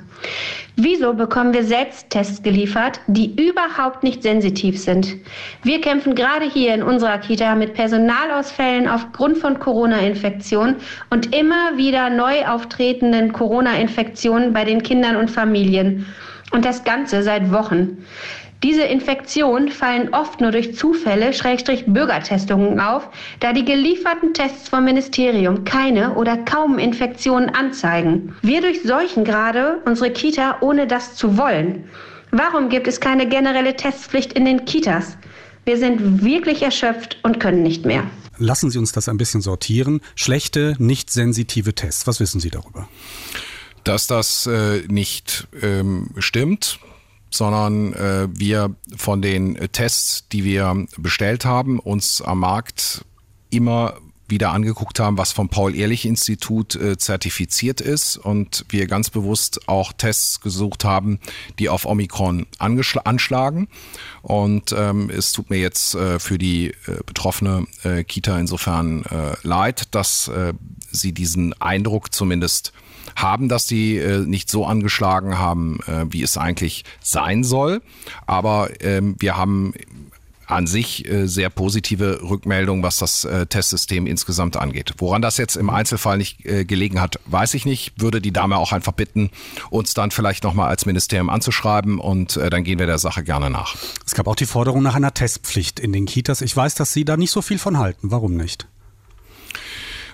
Wieso 0.77 1.13
bekommen 1.13 1.53
wir 1.53 1.65
Selbsttests 1.65 2.43
geliefert, 2.43 2.99
die 3.07 3.35
überhaupt 3.39 4.03
nicht 4.03 4.23
sensitiv 4.23 4.81
sind? 4.81 5.17
Wir 5.63 5.83
kämpfen 5.83 6.15
gerade 6.15 6.47
hier 6.47 6.75
in 6.75 6.83
unserer 6.83 7.19
Kita 7.19 7.55
mit 7.55 7.75
Personalausfällen 7.75 8.89
aufgrund 8.89 9.37
von 9.37 9.59
Corona-Infektionen 9.59 10.77
und 11.11 11.35
immer 11.37 11.77
wieder 11.77 12.09
neu 12.09 12.47
auftretenden 12.47 13.35
Corona-Infektionen 13.35 14.55
bei 14.55 14.65
den 14.65 14.83
Kindern 14.83 15.17
und 15.17 15.31
Familien. 15.31 16.07
Und 16.53 16.65
das 16.65 16.85
Ganze 16.85 17.23
seit 17.23 17.51
Wochen. 17.51 18.05
Diese 18.63 18.83
Infektionen 18.83 19.69
fallen 19.69 20.15
oft 20.15 20.41
nur 20.41 20.53
durch 20.53 20.77
Zufälle, 20.77 21.33
Schrägstrich 21.33 21.85
Bürgertestungen 21.87 22.79
auf, 22.79 23.09
da 23.41 23.53
die 23.53 23.65
gelieferten 23.65 24.35
Tests 24.35 24.69
vom 24.69 24.85
Ministerium 24.85 25.65
keine 25.65 26.15
oder 26.15 26.37
kaum 26.37 26.79
Infektionen 26.79 27.51
anzeigen. 27.51 28.37
Wir 28.43 28.61
durchseuchen 28.61 29.25
gerade 29.25 29.83
unsere 29.85 30.13
Kita, 30.13 30.59
ohne 30.61 30.87
das 30.87 31.17
zu 31.17 31.37
wollen. 31.37 31.85
Warum 32.31 32.69
gibt 32.69 32.87
es 32.87 33.01
keine 33.01 33.29
generelle 33.29 33.75
Testpflicht 33.75 34.33
in 34.35 34.45
den 34.45 34.65
Kitas? 34.65 35.17
Wir 35.65 35.77
sind 35.77 36.25
wirklich 36.25 36.63
erschöpft 36.63 37.19
und 37.25 37.41
können 37.41 37.65
nicht 37.65 37.85
mehr. 37.85 38.05
Lassen 38.39 38.71
Sie 38.71 38.79
uns 38.79 38.93
das 38.93 39.09
ein 39.09 39.17
bisschen 39.17 39.41
sortieren. 39.41 40.01
Schlechte, 40.15 40.77
nicht 40.79 41.11
sensitive 41.11 41.75
Tests. 41.75 42.07
Was 42.07 42.21
wissen 42.21 42.41
Sie 42.41 42.51
darüber? 42.51 42.89
Dass 43.85 44.07
das 44.07 44.47
äh, 44.47 44.83
nicht 44.87 45.49
ähm, 45.61 46.11
stimmt, 46.19 46.79
sondern 47.33 47.93
äh, 47.95 48.29
wir 48.31 48.75
von 48.97 49.23
den 49.23 49.57
Tests, 49.73 50.29
die 50.29 50.45
wir 50.45 50.87
bestellt 50.99 51.45
haben, 51.45 51.79
uns 51.79 52.23
am 52.23 52.41
Markt 52.41 53.05
immer 53.51 53.97
wieder 54.33 54.51
angeguckt 54.51 54.99
haben, 54.99 55.19
was 55.19 55.31
vom 55.31 55.49
Paul-Ehrlich-Institut 55.49 56.75
äh, 56.75 56.97
zertifiziert 56.97 57.81
ist 57.81 58.17
und 58.17 58.65
wir 58.71 58.87
ganz 58.87 59.11
bewusst 59.11 59.69
auch 59.69 59.93
Tests 59.93 60.41
gesucht 60.41 60.85
haben, 60.85 61.21
die 61.59 61.69
auf 61.69 61.85
Omikron 61.85 62.47
anschlagen. 62.59 63.69
Und 64.23 64.75
ähm, 64.77 65.11
es 65.11 65.33
tut 65.33 65.51
mir 65.51 65.59
jetzt 65.59 65.95
äh, 65.95 66.19
für 66.19 66.39
die 66.39 66.69
äh, 66.69 67.03
betroffene 67.05 67.67
äh, 67.85 68.05
Kita 68.05 68.39
insofern 68.39 69.05
äh, 69.05 69.37
leid, 69.43 69.95
dass 69.95 70.29
äh, 70.29 70.55
sie 70.91 71.13
diesen 71.13 71.53
Eindruck 71.61 72.13
zumindest 72.13 72.73
haben, 73.17 73.49
dass 73.49 73.67
die 73.67 73.97
äh, 73.97 74.19
nicht 74.19 74.51
so 74.51 74.67
angeschlagen 74.67 75.39
haben, 75.39 75.81
äh, 75.87 76.07
wie 76.11 76.23
es 76.23 76.37
eigentlich 76.37 76.85
sein 77.01 77.45
soll. 77.45 77.83
Aber 78.27 78.71
ähm, 78.81 79.17
wir 79.19 79.37
haben 79.37 79.75
an 80.53 80.67
sich 80.67 81.09
äh, 81.09 81.27
sehr 81.27 81.51
positive 81.51 82.21
Rückmeldung, 82.23 82.83
was 82.83 82.99
das 82.99 83.25
äh, 83.25 83.47
Testsystem 83.47 84.07
insgesamt 84.07 84.57
angeht. 84.57 84.95
Woran 84.99 85.23
das 85.23 85.37
jetzt 85.39 85.57
im 85.57 85.71
Einzelfall 85.71 86.19
nicht 86.19 86.45
äh, 86.45 86.65
gelegen 86.65 87.01
hat, 87.01 87.19
weiß 87.27 87.55
ich 87.55 87.65
nicht. 87.65 88.01
Würde 88.01 88.21
die 88.21 88.33
Dame 88.33 88.57
auch 88.57 88.73
einfach 88.73 88.93
bitten, 88.93 89.31
uns 89.71 89.95
dann 89.95 90.11
vielleicht 90.11 90.45
nochmal 90.45 90.69
als 90.69 90.87
Ministerium 90.87 91.31
anzuschreiben 91.31 91.99
und 91.99 92.37
äh, 92.37 92.51
dann 92.51 92.65
gehen 92.65 92.79
wir 92.79 92.87
der 92.87 92.99
Sache 92.99 93.25
gerne 93.25 93.51
nach. 93.51 93.77
Es 94.07 94.15
gab 94.15 94.27
auch 94.29 94.37
die 94.37 94.47
Forderung 94.47 94.83
nach 94.83 94.95
einer 94.95 95.15
Testpflicht 95.15 95.81
in 95.81 95.93
den 95.93 96.07
Kitas. 96.07 96.41
Ich 96.41 96.57
weiß, 96.57 96.75
dass 96.75 96.93
Sie 96.93 97.05
da 97.05 97.17
nicht 97.17 97.31
so 97.31 97.43
viel 97.43 97.59
von 97.59 97.79
halten. 97.79 98.11
Warum 98.11 98.37
nicht? 98.37 98.69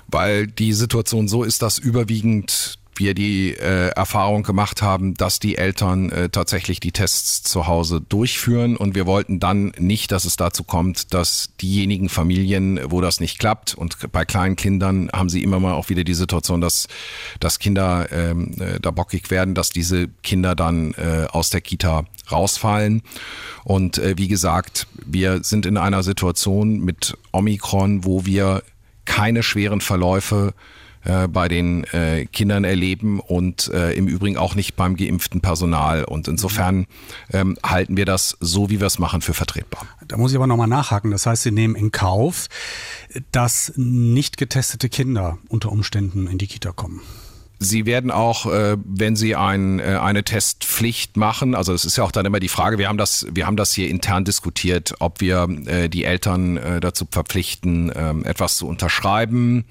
Weil 0.06 0.46
die 0.46 0.72
Situation 0.72 1.28
so 1.28 1.42
ist, 1.42 1.60
dass 1.60 1.78
überwiegend 1.78 2.77
wir 2.98 3.14
die 3.14 3.52
äh, 3.52 3.88
Erfahrung 3.90 4.42
gemacht 4.42 4.82
haben, 4.82 5.14
dass 5.14 5.38
die 5.38 5.56
Eltern 5.56 6.10
äh, 6.10 6.28
tatsächlich 6.28 6.80
die 6.80 6.92
Tests 6.92 7.42
zu 7.42 7.66
Hause 7.66 8.00
durchführen 8.00 8.76
und 8.76 8.94
wir 8.94 9.06
wollten 9.06 9.40
dann 9.40 9.72
nicht, 9.78 10.12
dass 10.12 10.24
es 10.24 10.36
dazu 10.36 10.64
kommt, 10.64 11.14
dass 11.14 11.50
diejenigen 11.60 12.08
Familien, 12.08 12.80
wo 12.84 13.00
das 13.00 13.20
nicht 13.20 13.38
klappt 13.38 13.74
und 13.74 14.10
bei 14.12 14.24
kleinen 14.24 14.56
Kindern 14.56 15.10
haben 15.12 15.28
sie 15.28 15.42
immer 15.42 15.60
mal 15.60 15.72
auch 15.72 15.88
wieder 15.88 16.04
die 16.04 16.14
Situation, 16.14 16.60
dass, 16.60 16.88
dass 17.40 17.58
Kinder 17.58 18.10
ähm, 18.12 18.54
äh, 18.60 18.80
da 18.80 18.90
bockig 18.90 19.30
werden, 19.30 19.54
dass 19.54 19.70
diese 19.70 20.08
Kinder 20.22 20.54
dann 20.54 20.94
äh, 20.94 21.26
aus 21.30 21.50
der 21.50 21.60
Kita 21.60 22.04
rausfallen. 22.30 23.02
Und 23.64 23.98
äh, 23.98 24.14
wie 24.16 24.28
gesagt, 24.28 24.86
wir 25.04 25.42
sind 25.42 25.66
in 25.66 25.76
einer 25.76 26.02
Situation 26.02 26.80
mit 26.80 27.16
Omikron, 27.32 28.04
wo 28.04 28.26
wir 28.26 28.62
keine 29.04 29.42
schweren 29.42 29.80
Verläufe 29.80 30.54
äh, 30.56 30.77
bei 31.04 31.48
den 31.48 31.84
äh, 31.84 32.26
Kindern 32.26 32.64
erleben 32.64 33.20
und 33.20 33.68
äh, 33.68 33.92
im 33.92 34.08
Übrigen 34.08 34.36
auch 34.36 34.54
nicht 34.54 34.76
beim 34.76 34.96
geimpften 34.96 35.40
Personal. 35.40 36.04
Und 36.04 36.28
insofern 36.28 36.86
ähm, 37.32 37.56
halten 37.64 37.96
wir 37.96 38.04
das 38.04 38.36
so, 38.40 38.70
wie 38.70 38.80
wir 38.80 38.86
es 38.86 38.98
machen, 38.98 39.20
für 39.20 39.34
vertretbar. 39.34 39.86
Da 40.06 40.16
muss 40.16 40.32
ich 40.32 40.36
aber 40.36 40.46
nochmal 40.46 40.68
nachhaken. 40.68 41.10
Das 41.10 41.26
heißt, 41.26 41.42
Sie 41.42 41.50
nehmen 41.50 41.76
in 41.76 41.92
Kauf, 41.92 42.48
dass 43.32 43.72
nicht 43.76 44.36
getestete 44.36 44.88
Kinder 44.88 45.38
unter 45.48 45.70
Umständen 45.72 46.26
in 46.26 46.38
die 46.38 46.46
Kita 46.46 46.72
kommen. 46.72 47.00
Sie 47.60 47.86
werden 47.86 48.10
auch, 48.12 48.46
äh, 48.46 48.76
wenn 48.84 49.16
Sie 49.16 49.34
ein, 49.34 49.80
äh, 49.80 49.98
eine 50.00 50.22
Testpflicht 50.22 51.16
machen, 51.16 51.56
also 51.56 51.72
es 51.72 51.84
ist 51.84 51.96
ja 51.96 52.04
auch 52.04 52.12
dann 52.12 52.24
immer 52.24 52.38
die 52.38 52.48
Frage, 52.48 52.78
wir 52.78 52.88
haben 52.88 52.98
das, 52.98 53.26
wir 53.32 53.46
haben 53.46 53.56
das 53.56 53.72
hier 53.74 53.88
intern 53.88 54.24
diskutiert, 54.24 54.94
ob 55.00 55.20
wir 55.20 55.48
äh, 55.66 55.88
die 55.88 56.04
Eltern 56.04 56.56
äh, 56.56 56.80
dazu 56.80 57.06
verpflichten, 57.10 57.90
äh, 57.90 58.28
etwas 58.28 58.58
zu 58.58 58.68
unterschreiben. 58.68 59.64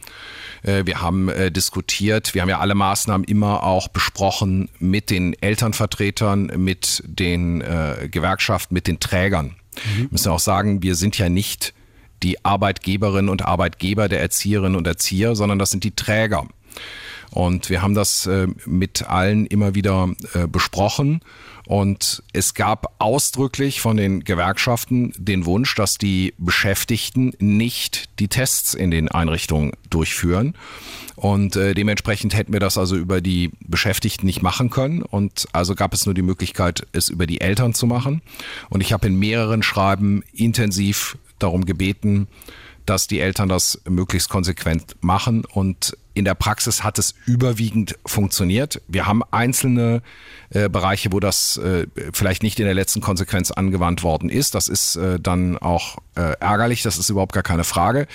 Äh, 0.64 0.86
wir 0.86 1.02
haben 1.02 1.30
äh, 1.30 1.50
diskutiert, 1.50 2.34
wir 2.34 2.42
haben 2.42 2.50
ja 2.50 2.60
alle 2.60 2.76
Maßnahmen 2.76 3.24
immer 3.24 3.64
auch 3.64 3.88
besprochen 3.88 4.70
mit 4.80 5.10
den 5.10 5.34
Elternvertretern, 5.42 6.52
mit 6.58 7.04
den 7.06 7.62
äh, 7.62 8.10
Gewerkschaften, 8.12 8.74
mit 8.74 8.88
den 8.88 9.00
Trägern. 9.00 9.56
Mhm. 9.98 10.08
müssen 10.12 10.32
auch 10.32 10.40
sagen, 10.40 10.82
wir 10.82 10.96
sind 10.96 11.18
ja 11.18 11.30
nicht 11.30 11.74
die 12.24 12.44
Arbeitgeberinnen 12.44 13.30
und 13.30 13.46
Arbeitgeber 13.46 14.10
der 14.10 14.22
Erzieherinnen 14.22 14.76
und 14.76 14.88
Erzieher, 14.88 15.36
sondern 15.36 15.60
das 15.60 15.72
sind 15.72 15.84
die 15.84 15.96
Träger. 15.96 16.48
Und 17.32 17.70
wir 17.70 17.82
haben 17.82 17.94
das 17.94 18.26
äh, 18.26 18.48
mit 18.66 19.10
allen 19.10 19.46
immer 19.46 19.76
wieder 19.76 20.10
äh, 20.34 20.48
besprochen. 20.48 21.22
Und 21.68 22.24
es 22.32 22.54
gab 22.54 22.96
ausdrücklich 23.00 23.82
von 23.82 23.98
den 23.98 24.24
Gewerkschaften 24.24 25.12
den 25.18 25.46
Wunsch, 25.46 25.76
dass 25.76 25.98
die 25.98 26.34
Beschäftigten 26.38 27.34
nicht 27.40 28.06
die 28.20 28.30
Tests 28.30 28.74
in 28.74 28.90
den 28.90 29.10
Einrichtungen 29.10 29.74
durchführen. 29.90 30.56
Und 31.18 31.58
äh, 31.58 31.74
dementsprechend 31.74 32.36
hätten 32.36 32.54
wir 32.54 32.62
das 32.62 32.78
also 32.78 32.96
über 32.96 33.20
die 33.20 33.52
Beschäftigten 33.60 34.26
nicht 34.26 34.42
machen 34.42 34.70
können. 34.70 35.02
Und 35.02 35.48
also 35.52 35.76
gab 35.76 35.94
es 35.94 36.06
nur 36.06 36.16
die 36.16 36.22
Möglichkeit, 36.22 36.88
es 36.94 37.10
über 37.10 37.28
die 37.28 37.42
Eltern 37.42 37.74
zu 37.74 37.86
machen. 37.86 38.22
Und 38.70 38.80
ich 38.80 38.94
habe 38.94 39.08
in 39.08 39.20
mehreren 39.20 39.62
Schreiben 39.62 40.24
intensiv 40.32 41.18
darum 41.38 41.66
gebeten, 41.66 42.28
dass 42.88 43.06
die 43.06 43.20
Eltern 43.20 43.50
das 43.50 43.82
möglichst 43.88 44.30
konsequent 44.30 44.96
machen 45.02 45.46
und 45.46 45.98
in 46.14 46.26
der 46.26 46.34
Praxis 46.34 46.84
hat 46.84 46.98
es 46.98 47.14
überwiegend 47.26 47.96
funktioniert. 48.04 48.82
Wir 48.88 49.06
haben 49.06 49.22
einzelne 49.30 50.02
äh, 50.50 50.68
Bereiche, 50.68 51.12
wo 51.12 51.20
das 51.20 51.58
äh, 51.58 51.86
vielleicht 52.12 52.42
nicht 52.42 52.60
in 52.60 52.66
der 52.66 52.74
letzten 52.74 53.02
Konsequenz 53.02 53.52
angewandt 53.52 54.02
worden 54.02 54.30
ist. 54.30 54.56
Das 54.56 54.68
ist 54.68 54.96
äh, 54.96 55.20
dann 55.20 55.60
auch 55.60 56.00
äh, 56.16 56.34
ärgerlich, 56.40 56.82
das 56.82 56.98
ist 56.98 57.12
überhaupt 57.12 57.34
gar 57.34 57.44
keine 57.44 57.64
Frage. 57.64 58.08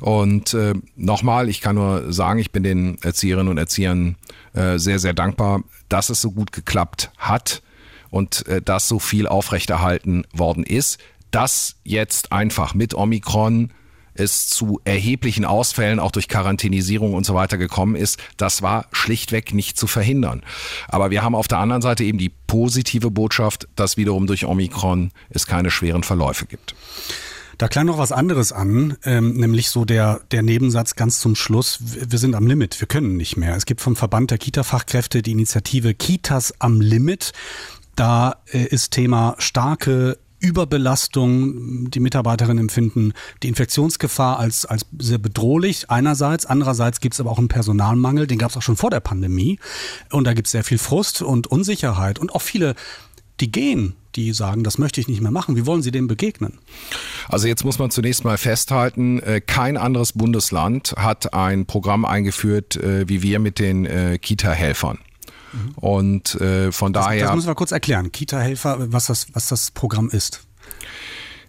Und 0.00 0.54
äh, 0.54 0.72
nochmal, 0.94 1.50
ich 1.50 1.60
kann 1.60 1.74
nur 1.74 2.10
sagen, 2.10 2.38
ich 2.38 2.52
bin 2.52 2.62
den 2.62 2.96
Erzieherinnen 3.02 3.48
und 3.48 3.58
Erziehern 3.58 4.16
äh, 4.54 4.78
sehr, 4.78 4.98
sehr 4.98 5.12
dankbar, 5.12 5.62
dass 5.90 6.08
es 6.08 6.22
so 6.22 6.30
gut 6.30 6.52
geklappt 6.52 7.10
hat 7.18 7.60
und 8.08 8.44
dass 8.64 8.88
so 8.88 8.98
viel 8.98 9.26
aufrechterhalten 9.26 10.24
worden 10.32 10.62
ist. 10.62 10.98
Das 11.32 11.74
jetzt 11.82 12.32
einfach 12.32 12.72
mit 12.72 12.94
Omikron 12.94 13.72
es 14.18 14.48
zu 14.48 14.80
erheblichen 14.84 15.44
Ausfällen 15.44 16.00
auch 16.00 16.10
durch 16.10 16.28
Quarantänisierung 16.28 17.14
und 17.14 17.24
so 17.24 17.34
weiter 17.34 17.58
gekommen 17.58 17.96
ist, 17.96 18.18
das 18.36 18.62
war 18.62 18.86
schlichtweg 18.92 19.54
nicht 19.54 19.78
zu 19.78 19.86
verhindern. 19.86 20.42
Aber 20.88 21.10
wir 21.10 21.22
haben 21.22 21.34
auf 21.34 21.48
der 21.48 21.58
anderen 21.58 21.82
Seite 21.82 22.04
eben 22.04 22.18
die 22.18 22.32
positive 22.46 23.10
Botschaft, 23.10 23.68
dass 23.76 23.96
wiederum 23.96 24.26
durch 24.26 24.44
Omikron 24.44 25.10
es 25.30 25.46
keine 25.46 25.70
schweren 25.70 26.02
Verläufe 26.02 26.46
gibt. 26.46 26.74
Da 27.58 27.68
klang 27.68 27.86
noch 27.86 27.96
was 27.96 28.12
anderes 28.12 28.52
an, 28.52 28.98
ähm, 29.04 29.32
nämlich 29.34 29.70
so 29.70 29.86
der, 29.86 30.20
der 30.30 30.42
Nebensatz 30.42 30.94
ganz 30.94 31.20
zum 31.20 31.34
Schluss. 31.34 31.78
Wir 31.80 32.18
sind 32.18 32.34
am 32.34 32.46
Limit, 32.46 32.80
wir 32.80 32.88
können 32.88 33.16
nicht 33.16 33.38
mehr. 33.38 33.56
Es 33.56 33.64
gibt 33.64 33.80
vom 33.80 33.96
Verband 33.96 34.30
der 34.30 34.38
Kita-Fachkräfte 34.38 35.22
die 35.22 35.32
Initiative 35.32 35.94
Kitas 35.94 36.52
am 36.58 36.82
Limit. 36.82 37.32
Da 37.94 38.42
äh, 38.52 38.64
ist 38.64 38.90
Thema 38.90 39.36
starke 39.38 40.18
Überbelastung. 40.38 41.90
Die 41.90 42.00
Mitarbeiterinnen 42.00 42.64
empfinden 42.64 43.12
die 43.42 43.48
Infektionsgefahr 43.48 44.38
als, 44.38 44.66
als 44.66 44.86
sehr 44.98 45.18
bedrohlich 45.18 45.90
einerseits. 45.90 46.46
Andererseits 46.46 47.00
gibt 47.00 47.14
es 47.14 47.20
aber 47.20 47.30
auch 47.30 47.38
einen 47.38 47.48
Personalmangel, 47.48 48.26
den 48.26 48.38
gab 48.38 48.50
es 48.50 48.56
auch 48.56 48.62
schon 48.62 48.76
vor 48.76 48.90
der 48.90 49.00
Pandemie. 49.00 49.58
Und 50.10 50.24
da 50.24 50.34
gibt 50.34 50.48
es 50.48 50.52
sehr 50.52 50.64
viel 50.64 50.78
Frust 50.78 51.22
und 51.22 51.46
Unsicherheit 51.46 52.18
und 52.18 52.34
auch 52.34 52.42
viele, 52.42 52.74
die 53.40 53.50
gehen, 53.50 53.94
die 54.14 54.32
sagen, 54.32 54.64
das 54.64 54.78
möchte 54.78 55.00
ich 55.00 55.08
nicht 55.08 55.20
mehr 55.20 55.30
machen. 55.30 55.56
Wie 55.56 55.66
wollen 55.66 55.82
Sie 55.82 55.90
dem 55.90 56.06
begegnen? 56.06 56.58
Also 57.28 57.48
jetzt 57.48 57.64
muss 57.64 57.78
man 57.78 57.90
zunächst 57.90 58.24
mal 58.24 58.38
festhalten, 58.38 59.20
äh, 59.20 59.40
kein 59.40 59.76
anderes 59.76 60.12
Bundesland 60.14 60.94
hat 60.96 61.34
ein 61.34 61.66
Programm 61.66 62.04
eingeführt, 62.04 62.76
äh, 62.76 63.08
wie 63.08 63.22
wir 63.22 63.38
mit 63.38 63.58
den 63.58 63.84
äh, 63.84 64.18
Kita-Helfern. 65.56 65.74
Und 65.76 66.34
äh, 66.40 66.72
von 66.72 66.92
das, 66.92 67.04
daher. 67.04 67.26
Das 67.26 67.34
müssen 67.34 67.48
wir 67.48 67.54
kurz 67.54 67.72
erklären. 67.72 68.12
Kita-Helfer, 68.12 68.92
was 68.92 69.06
das, 69.06 69.26
was 69.32 69.48
das 69.48 69.70
Programm 69.70 70.10
ist. 70.10 70.46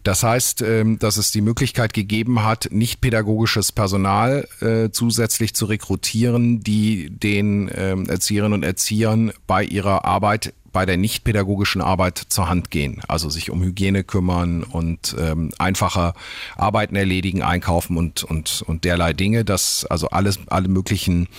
Das 0.03 0.23
heißt, 0.23 0.61
ähm, 0.61 0.99
dass 0.99 1.17
es 1.17 1.31
die 1.31 1.41
Möglichkeit 1.41 1.91
gegeben 1.91 2.43
hat, 2.43 2.69
nicht 2.71 3.01
pädagogisches 3.01 3.73
Personal 3.73 4.47
äh, 4.61 4.89
zusätzlich 4.89 5.53
zu 5.53 5.65
rekrutieren, 5.65 6.61
die 6.61 7.09
den 7.09 7.69
ähm, 7.75 8.07
Erzieherinnen 8.07 8.53
und 8.53 8.63
Erziehern 8.63 9.33
bei 9.47 9.65
ihrer 9.65 10.05
Arbeit 10.05 10.53
bei 10.77 10.85
der 10.85 10.97
nicht-pädagogischen 10.97 11.81
Arbeit 11.81 12.21
zur 12.29 12.49
Hand 12.49 12.69
gehen. 12.69 13.01
Also 13.07 13.31
sich 13.31 13.49
um 13.49 13.63
Hygiene 13.63 14.03
kümmern 14.03 14.61
und 14.61 15.15
ähm, 15.19 15.49
einfache 15.57 16.13
Arbeiten 16.55 16.95
erledigen, 16.95 17.41
einkaufen 17.41 17.97
und, 17.97 18.23
und, 18.23 18.61
und 18.67 18.83
derlei 18.83 19.13
Dinge. 19.13 19.43
Das, 19.43 19.87
also 19.89 20.09
alles, 20.09 20.37
alle 20.45 20.67
möglichen 20.67 21.29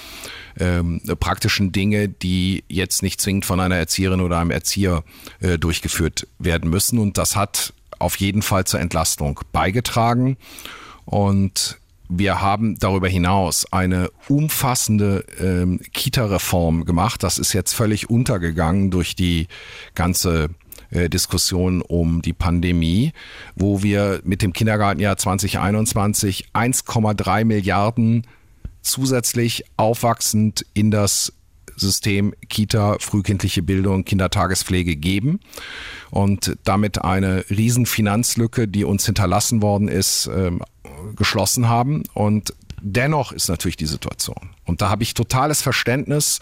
ähm, 0.58 1.00
praktischen 1.20 1.70
Dinge, 1.70 2.08
die 2.08 2.64
jetzt 2.66 3.04
nicht 3.04 3.20
zwingend 3.20 3.46
von 3.46 3.60
einer 3.60 3.76
Erzieherin 3.76 4.20
oder 4.22 4.40
einem 4.40 4.50
Erzieher 4.50 5.04
äh, 5.38 5.56
durchgeführt 5.56 6.26
werden 6.40 6.68
müssen. 6.68 6.98
Und 6.98 7.16
das 7.16 7.36
hat 7.36 7.72
auf 8.00 8.16
jeden 8.16 8.42
Fall 8.42 8.64
zur 8.64 8.80
Entlastung 8.80 9.38
beigetragen. 9.52 10.36
Und 11.04 11.78
wir 12.08 12.40
haben 12.40 12.78
darüber 12.78 13.08
hinaus 13.08 13.70
eine 13.70 14.10
umfassende 14.28 15.24
ähm, 15.40 15.80
Kita-Reform 15.92 16.84
gemacht. 16.84 17.22
Das 17.22 17.38
ist 17.38 17.52
jetzt 17.52 17.74
völlig 17.74 18.08
untergegangen 18.08 18.90
durch 18.90 19.14
die 19.14 19.46
ganze 19.94 20.48
äh, 20.90 21.08
Diskussion 21.10 21.82
um 21.82 22.22
die 22.22 22.32
Pandemie, 22.32 23.12
wo 23.54 23.82
wir 23.82 24.20
mit 24.24 24.42
dem 24.42 24.52
Kindergartenjahr 24.52 25.16
2021 25.16 26.48
1,3 26.54 27.44
Milliarden 27.44 28.26
zusätzlich 28.80 29.64
aufwachsend 29.76 30.64
in 30.72 30.90
das 30.90 31.32
System 31.78 32.34
Kita, 32.48 32.96
frühkindliche 33.00 33.62
Bildung, 33.62 34.04
Kindertagespflege 34.04 34.96
geben 34.96 35.40
und 36.10 36.56
damit 36.64 37.04
eine 37.04 37.44
Riesenfinanzlücke, 37.50 38.68
die 38.68 38.84
uns 38.84 39.06
hinterlassen 39.06 39.62
worden 39.62 39.88
ist, 39.88 40.28
ähm, 40.34 40.62
geschlossen 41.16 41.68
haben. 41.68 42.02
Und 42.14 42.54
dennoch 42.80 43.32
ist 43.32 43.48
natürlich 43.48 43.76
die 43.76 43.86
Situation. 43.86 44.50
Und 44.64 44.82
da 44.82 44.90
habe 44.90 45.02
ich 45.02 45.14
totales 45.14 45.62
Verständnis, 45.62 46.40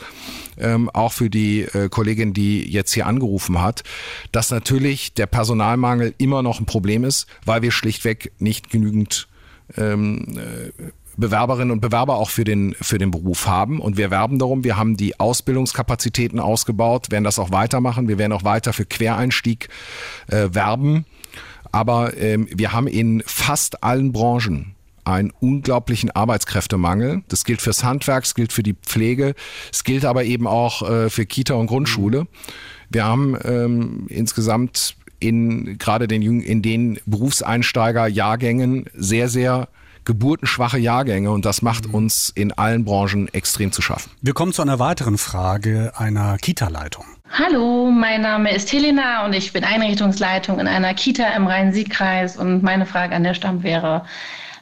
ähm, 0.59 0.90
auch 0.90 1.12
für 1.12 1.31
die 1.31 1.62
äh, 1.62 1.88
Kollegin, 1.88 2.33
die 2.33 2.70
jetzt 2.70 2.92
hier 2.92 3.07
angerufen 3.07 3.61
hat, 3.61 3.85
dass 4.33 4.51
natürlich 4.51 5.14
der 5.14 5.27
Personalmangel 5.27 6.14
immer 6.18 6.42
noch 6.42 6.61
ein 6.61 6.66
Problem 6.66 7.05
ist, 7.05 7.27
weil 7.44 7.62
wir 7.62 7.72
schlichtweg 7.72 8.33
nicht 8.38 8.70
genügend 8.70 9.29
ähm, 9.77 10.38
äh, 10.38 10.90
Bewerberinnen 11.17 11.71
und 11.71 11.81
Bewerber 11.81 12.17
auch 12.17 12.31
für 12.31 12.45
den, 12.45 12.75
für 12.81 12.99
den 12.99 13.11
Beruf 13.11 13.47
haben. 13.47 13.81
Und 13.81 13.97
wir 13.97 14.11
werben 14.11 14.39
darum. 14.39 14.65
Wir 14.65 14.77
haben 14.77 14.97
die 14.97 15.19
Ausbildungskapazitäten 15.19 16.41
ausgebaut, 16.41 17.11
werden 17.11 17.25
das 17.25 17.39
auch 17.39 17.51
weitermachen. 17.51 18.09
Wir 18.09 18.19
werden 18.19 18.33
auch 18.33 18.45
weiter 18.45 18.73
für 18.73 18.85
Quereinstieg 18.85 19.69
äh, 20.29 20.49
werben. 20.53 21.07
Aber 21.73 22.17
ähm, 22.17 22.49
wir 22.55 22.73
haben 22.73 22.87
in 22.87 23.23
fast 23.27 23.83
allen 23.83 24.13
Branchen 24.13 24.75
einen 25.05 25.33
unglaublichen 25.41 26.11
Arbeitskräftemangel. 26.11 27.23
Das 27.29 27.45
gilt 27.45 27.63
fürs 27.63 27.85
Handwerk, 27.85 28.25
es 28.25 28.35
gilt 28.35 28.53
für 28.53 28.63
die 28.63 28.75
Pflege, 28.75 29.35
es 29.73 29.85
gilt 29.85 30.05
aber 30.05 30.25
eben 30.25 30.47
auch 30.47 30.83
äh, 30.89 31.11
für 31.11 31.27
Kita 31.27 31.55
und 31.55 31.69
Grundschule. 31.69 32.27
Wir 32.91 33.05
haben 33.05 33.37
ähm, 33.45 34.07
insgesamt 34.09 34.97
in 35.19 35.79
gerade 35.79 36.09
den 36.09 36.23
in 36.23 36.61
den 36.61 36.99
Berufseinsteiger-Jahrgängen 37.07 38.87
sehr, 38.95 39.29
sehr 39.29 39.69
geburtenschwache 40.07 40.79
Jahrgänge 40.79 41.31
und 41.31 41.45
das 41.45 41.61
macht 41.61 41.92
uns 41.92 42.33
in 42.35 42.53
allen 42.53 42.85
Branchen 42.85 43.29
extrem 43.35 43.73
zu 43.73 43.83
schaffen. 43.83 44.11
Wir 44.23 44.33
kommen 44.33 44.55
zu 44.55 44.62
einer 44.62 44.79
weiteren 44.79 45.19
Frage 45.19 45.92
einer 45.97 46.38
Kita-Leitung. 46.38 47.05
Hallo, 47.31 47.90
mein 47.90 48.23
Name 48.23 48.55
ist 48.55 48.73
Helena 48.73 49.27
und 49.27 49.35
ich 49.35 49.53
bin 49.53 49.64
Einrichtungsleitung 49.64 50.61
in 50.61 50.69
einer 50.69 50.95
Kita 50.95 51.35
im 51.37 51.47
Rhein-Sieg-Kreis 51.47 52.38
und 52.38 52.62
meine 52.62 52.87
Frage 52.87 53.14
an 53.14 53.25
Herr 53.25 53.35
Stamp 53.35 53.62
wäre, 53.64 54.05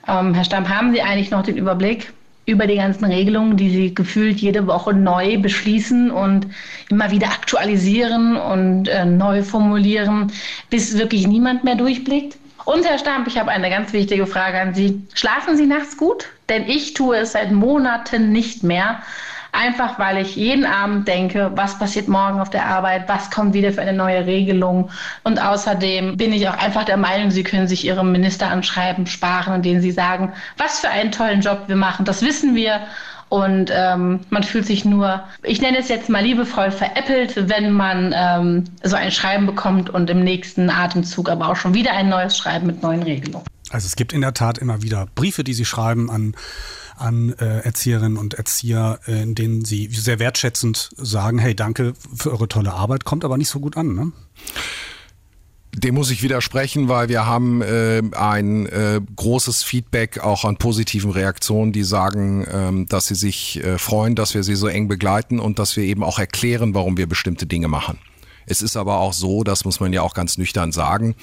ähm, 0.09 0.35
Herr 0.35 0.45
Stamp, 0.45 0.69
haben 0.69 0.93
Sie 0.93 1.03
eigentlich 1.03 1.31
noch 1.31 1.43
den 1.43 1.57
Überblick 1.57 2.13
über 2.47 2.67
die 2.67 2.77
ganzen 2.77 3.05
Regelungen, 3.05 3.57
die 3.57 3.71
Sie 3.71 3.95
gefühlt 3.95 4.39
jede 4.39 4.67
Woche 4.67 4.93
neu 4.93 5.39
beschließen 5.39 6.11
und 6.11 6.47
immer 6.91 7.11
wieder 7.11 7.29
aktualisieren 7.29 8.37
und 8.37 8.89
äh, 8.89 9.05
neu 9.05 9.43
formulieren, 9.43 10.33
bis 10.71 10.97
wirklich 10.99 11.27
niemand 11.27 11.65
mehr 11.65 11.77
durchblickt? 11.77 12.37
Und 12.65 12.87
Herr 12.87 12.99
Stamp, 12.99 13.27
ich 13.27 13.39
habe 13.39 13.51
eine 13.51 13.69
ganz 13.69 13.93
wichtige 13.93 14.27
Frage 14.27 14.59
an 14.59 14.75
Sie. 14.75 15.07
Schlafen 15.15 15.57
Sie 15.57 15.67
nachts 15.67 15.97
gut? 15.97 16.29
Denn 16.49 16.67
ich 16.69 16.95
tue 16.95 17.19
es 17.19 17.33
seit 17.33 17.53
Monaten 17.53 18.33
nicht 18.33 18.63
mehr. 18.63 19.03
Einfach 19.53 20.01
weil 20.01 20.19
ich 20.19 20.35
jeden 20.35 20.67
Abend 20.67 21.07
denke, 21.07 21.53
was 21.55 21.79
passiert 21.79 22.09
morgen 22.09 22.41
auf 22.41 22.51
der 22.51 22.67
Arbeit, 22.67 23.09
was 23.09 23.31
kommt 23.31 23.55
wieder 23.55 23.73
für 23.73 23.83
eine 23.83 23.93
neue 23.93 24.27
Regelung. 24.27 24.91
Und 25.23 25.41
außerdem 25.41 26.17
bin 26.17 26.33
ich 26.33 26.49
auch 26.49 26.57
einfach 26.57 26.85
der 26.85 26.97
Meinung, 26.97 27.31
Sie 27.31 27.45
können 27.45 27.69
sich 27.69 27.85
Ihrem 27.85 28.11
Minister 28.11 28.49
anschreiben, 28.49 29.07
sparen, 29.07 29.55
in 29.55 29.63
denen 29.63 29.81
Sie 29.81 29.93
sagen, 29.93 30.33
was 30.57 30.81
für 30.81 30.89
einen 30.89 31.13
tollen 31.13 31.41
Job 31.41 31.65
wir 31.69 31.77
machen. 31.77 32.05
Das 32.05 32.23
wissen 32.23 32.57
wir. 32.57 32.81
Und 33.35 33.69
ähm, 33.75 34.21
man 34.31 34.45
fühlt 34.45 34.65
sich 34.65 34.85
nur, 34.85 35.25
ich 35.43 35.61
nenne 35.61 35.79
es 35.79 35.89
jetzt 35.89 36.09
mal 36.09 36.23
liebevoll, 36.23 36.71
veräppelt, 36.71 37.49
wenn 37.49 37.73
man 37.73 38.15
ähm, 38.17 38.65
so 38.85 38.95
ein 38.95 39.11
Schreiben 39.11 39.45
bekommt 39.45 39.91
und 39.91 40.09
im 40.09 40.23
nächsten 40.23 40.71
Atemzug 40.71 41.29
aber 41.29 41.49
auch 41.49 41.57
schon 41.57 41.75
wieder 41.75 41.95
ein 41.95 42.09
neues 42.09 42.39
Schreiben 42.39 42.69
mit 42.69 42.85
neuen 42.85 43.03
Regelungen. 43.03 43.45
Also 43.71 43.87
es 43.87 43.97
gibt 43.97 44.13
in 44.13 44.21
der 44.21 44.35
Tat 44.35 44.59
immer 44.59 44.83
wieder 44.83 45.09
Briefe, 45.17 45.43
die 45.43 45.53
Sie 45.53 45.65
schreiben 45.65 46.13
an 46.13 46.37
an 46.97 47.35
äh, 47.41 47.59
Erzieherinnen 47.63 48.19
und 48.19 48.35
Erzieher, 48.35 49.01
äh, 49.09 49.21
in 49.25 49.35
denen 49.35 49.65
sie 49.65 49.89
sehr 49.89 50.21
wertschätzend 50.21 50.91
sagen, 50.97 51.41
hey, 51.41 51.57
danke 51.57 51.95
für 52.15 52.31
eure 52.31 52.47
tolle 52.47 52.73
Arbeit, 52.73 53.05
kommt 53.05 53.25
aber 53.25 53.37
nicht 53.37 53.49
so 53.49 53.59
gut 53.59 53.77
an, 53.77 53.97
ne? 53.97 54.13
Dem 55.77 55.97
muss 55.97 56.11
ich 56.11 56.23
widersprechen, 56.23 56.89
weil 56.89 57.09
wir 57.09 57.27
haben 57.27 57.61
äh, 57.61 58.01
ein 58.17 58.67
äh, 58.67 59.01
großes 59.17 59.65
Feedback 59.65 60.21
auch 60.21 60.45
an 60.45 60.57
positiven 60.57 61.11
Reaktionen, 61.11 61.73
die 61.73 61.83
sagen, 61.83 62.47
ähm, 62.51 62.87
dass 62.87 63.09
sie 63.09 63.17
sich 63.17 63.63
äh, 63.63 63.77
freuen, 63.79 64.15
dass 64.15 64.35
wir 64.35 64.45
sie 64.45 64.55
so 64.55 64.69
eng 64.69 64.87
begleiten 64.87 65.41
und 65.41 65.59
dass 65.59 65.77
wir 65.77 65.83
eben 65.83 66.05
auch 66.05 66.21
erklären, 66.21 66.75
warum 66.75 66.97
wir 66.97 67.09
bestimmte 67.09 67.47
Dinge 67.47 67.67
machen. 67.67 67.99
Es 68.47 68.63
ist 68.63 68.77
aber 68.77 68.99
auch 68.99 69.13
so, 69.13 69.43
das 69.43 69.65
muss 69.65 69.81
man 69.81 69.93
ja 69.93 70.03
auch 70.03 70.15
ganz 70.15 70.39
nüchtern 70.39 70.71
sagen, 70.71 71.15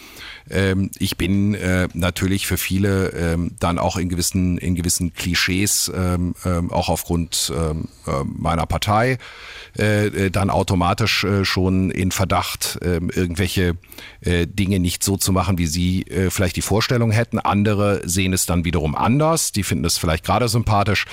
ähm, 0.52 0.92
ich 1.00 1.18
bin 1.18 1.54
äh, 1.54 1.88
natürlich 1.94 2.46
für 2.46 2.58
viele 2.58 3.10
ähm, 3.10 3.56
dann 3.60 3.80
auch 3.80 3.98
in 3.98 4.10
gewissen, 4.10 4.58
in 4.58 4.76
gewissen 4.76 5.14
Klischees, 5.14 5.92
ähm, 5.96 6.36
ähm, 6.46 6.72
auch 6.72 6.90
aufgrund 6.90 7.52
ähm, 7.56 7.88
äh, 8.06 8.24
meiner 8.26 8.66
Partei, 8.66 9.18
äh, 9.78 10.08
äh, 10.08 10.32
dann 10.32 10.50
automatisch 10.50 11.24
äh, 11.24 11.46
schon 11.46 11.92
in 11.92 12.12
Verdacht, 12.12 12.80
äh, 12.82 12.96
irgendwelche 12.96 13.78
äh, 14.22 14.46
Dinge 14.46 14.80
nicht 14.80 15.04
so 15.04 15.18
zu 15.18 15.32
machen, 15.32 15.58
wie 15.58 15.68
sie 15.68 16.04
äh, 16.04 16.30
vielleicht 16.30 16.58
die 16.58 16.62
Vorstellung 16.62 17.12
hätten. 17.12 17.40
Andere 17.40 18.02
sehen 18.04 18.34
es 18.34 18.46
dann 18.46 18.66
wiederum 18.66 18.96
anders, 18.96 19.54
die 19.54 19.64
finden 19.64 19.86
es 19.86 19.98
vielleicht 19.98 20.26
gerade 20.26 20.50
sympathisch. 20.50 21.06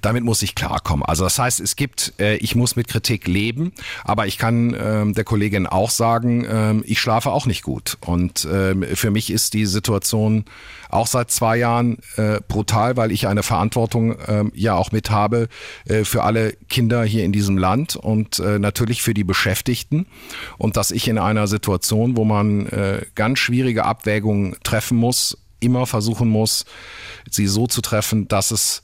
Damit 0.00 0.24
muss 0.24 0.42
ich 0.42 0.54
klarkommen. 0.54 1.04
Also 1.04 1.24
das 1.24 1.38
heißt, 1.38 1.60
es 1.60 1.76
gibt, 1.76 2.14
äh, 2.18 2.36
ich 2.36 2.54
muss 2.54 2.76
mit 2.76 2.88
Kritik 2.88 3.26
leben, 3.26 3.72
aber 4.04 4.26
ich 4.26 4.38
kann 4.38 4.72
äh, 4.72 5.12
der 5.12 5.24
Kollegin 5.24 5.66
auch 5.66 5.90
sagen, 5.90 6.44
äh, 6.44 6.74
ich 6.84 7.00
schlafe 7.00 7.30
auch 7.30 7.46
nicht 7.46 7.62
gut. 7.62 7.98
Und 8.00 8.46
äh, 8.46 8.74
für 8.94 9.10
mich 9.10 9.30
ist 9.30 9.54
die 9.54 9.66
Situation 9.66 10.44
auch 10.88 11.06
seit 11.06 11.30
zwei 11.30 11.56
Jahren 11.56 11.98
äh, 12.16 12.40
brutal, 12.46 12.96
weil 12.96 13.12
ich 13.12 13.26
eine 13.26 13.42
Verantwortung 13.42 14.18
äh, 14.20 14.44
ja 14.54 14.74
auch 14.74 14.92
mit 14.92 15.10
habe 15.10 15.48
äh, 15.86 16.04
für 16.04 16.22
alle 16.22 16.52
Kinder 16.68 17.04
hier 17.04 17.24
in 17.24 17.32
diesem 17.32 17.58
Land 17.58 17.96
und 17.96 18.38
äh, 18.38 18.58
natürlich 18.58 19.02
für 19.02 19.14
die 19.14 19.24
Beschäftigten. 19.24 20.06
Und 20.58 20.76
dass 20.76 20.90
ich 20.90 21.08
in 21.08 21.18
einer 21.18 21.46
Situation, 21.46 22.16
wo 22.16 22.24
man 22.24 22.66
äh, 22.66 23.04
ganz 23.14 23.38
schwierige 23.38 23.84
Abwägungen 23.84 24.56
treffen 24.62 24.96
muss, 24.96 25.38
immer 25.60 25.86
versuchen 25.86 26.28
muss, 26.28 26.66
sie 27.30 27.46
so 27.46 27.66
zu 27.66 27.80
treffen, 27.80 28.28
dass 28.28 28.50
es 28.50 28.82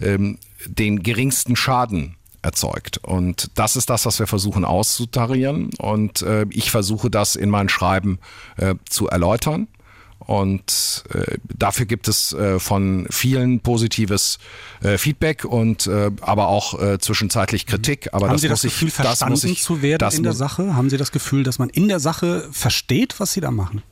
ähm, 0.00 0.38
den 0.66 1.02
geringsten 1.02 1.56
Schaden 1.56 2.16
erzeugt. 2.44 2.98
Und 2.98 3.50
das 3.54 3.76
ist 3.76 3.90
das, 3.90 4.06
was 4.06 4.18
wir 4.18 4.26
versuchen 4.26 4.64
auszutarieren. 4.64 5.70
Und 5.78 6.22
äh, 6.22 6.46
ich 6.50 6.70
versuche 6.70 7.10
das 7.10 7.36
in 7.36 7.50
meinen 7.50 7.68
Schreiben 7.68 8.18
äh, 8.56 8.74
zu 8.88 9.08
erläutern. 9.08 9.68
Und 10.18 11.04
äh, 11.12 11.36
dafür 11.44 11.84
gibt 11.84 12.08
es 12.08 12.32
äh, 12.32 12.58
von 12.58 13.06
vielen 13.10 13.60
positives 13.60 14.38
äh, 14.82 14.96
Feedback 14.96 15.44
und 15.44 15.86
äh, 15.86 16.10
aber 16.22 16.48
auch 16.48 16.80
äh, 16.80 16.98
zwischenzeitlich 16.98 17.66
Kritik. 17.66 18.08
Aber 18.12 18.26
Haben 18.26 18.34
das 18.34 18.40
Sie 18.40 18.48
das 18.48 18.64
muss 18.64 18.72
Gefühl, 18.72 18.88
ich, 18.88 18.94
das 18.94 19.04
verstanden 19.04 19.32
muss 19.32 19.44
ich, 19.44 19.62
zu 19.62 19.82
werden 19.82 19.98
das 19.98 20.14
in 20.14 20.22
der 20.22 20.32
Sache? 20.32 20.76
Haben 20.76 20.88
Sie 20.88 20.96
das 20.96 21.12
Gefühl, 21.12 21.42
dass 21.42 21.58
man 21.58 21.68
in 21.68 21.88
der 21.88 22.00
Sache 22.00 22.48
versteht, 22.52 23.20
was 23.20 23.34
Sie 23.34 23.42
da 23.42 23.50
machen? 23.50 23.82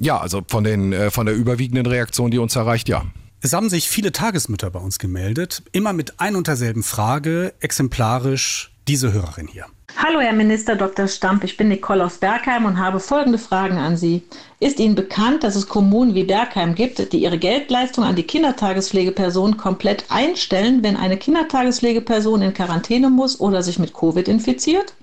Ja, 0.00 0.18
also 0.18 0.42
von 0.48 0.64
den 0.64 0.92
äh, 0.92 1.10
von 1.10 1.26
der 1.26 1.36
überwiegenden 1.36 1.86
Reaktion, 1.86 2.30
die 2.30 2.38
uns 2.38 2.56
erreicht, 2.56 2.88
ja. 2.88 3.04
Es 3.40 3.52
haben 3.52 3.70
sich 3.70 3.88
viele 3.88 4.10
Tagesmütter 4.10 4.68
bei 4.68 4.80
uns 4.80 4.98
gemeldet, 4.98 5.62
immer 5.70 5.92
mit 5.92 6.18
ein 6.18 6.34
und 6.34 6.48
derselben 6.48 6.82
Frage, 6.82 7.54
exemplarisch 7.60 8.74
diese 8.88 9.12
Hörerin 9.12 9.46
hier. 9.46 9.66
Hallo, 9.96 10.20
Herr 10.20 10.32
Minister 10.32 10.74
Dr. 10.74 11.06
Stamp. 11.06 11.44
Ich 11.44 11.56
bin 11.56 11.68
Nicole 11.68 12.04
aus 12.04 12.18
Bergheim 12.18 12.64
und 12.64 12.78
habe 12.78 12.98
folgende 12.98 13.38
Fragen 13.38 13.78
an 13.78 13.96
Sie. 13.96 14.24
Ist 14.58 14.80
Ihnen 14.80 14.96
bekannt, 14.96 15.44
dass 15.44 15.54
es 15.54 15.68
Kommunen 15.68 16.16
wie 16.16 16.24
Bergheim 16.24 16.74
gibt, 16.74 17.12
die 17.12 17.22
ihre 17.22 17.38
Geldleistung 17.38 18.02
an 18.02 18.16
die 18.16 18.24
Kindertagespflegeperson 18.24 19.56
komplett 19.56 20.06
einstellen, 20.08 20.82
wenn 20.82 20.96
eine 20.96 21.16
Kindertagespflegeperson 21.16 22.42
in 22.42 22.54
Quarantäne 22.54 23.08
muss 23.08 23.38
oder 23.38 23.62
sich 23.62 23.78
mit 23.78 23.94
Covid 23.94 24.26
infiziert? 24.26 24.94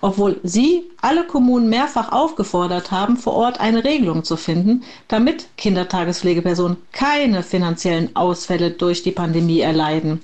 Obwohl 0.00 0.40
Sie 0.42 0.84
alle 1.00 1.24
Kommunen 1.24 1.68
mehrfach 1.68 2.12
aufgefordert 2.12 2.90
haben, 2.90 3.16
vor 3.16 3.34
Ort 3.34 3.60
eine 3.60 3.84
Regelung 3.84 4.24
zu 4.24 4.36
finden, 4.36 4.84
damit 5.08 5.46
Kindertagespflegepersonen 5.56 6.76
keine 6.92 7.42
finanziellen 7.42 8.14
Ausfälle 8.14 8.70
durch 8.70 9.02
die 9.02 9.12
Pandemie 9.12 9.60
erleiden. 9.60 10.20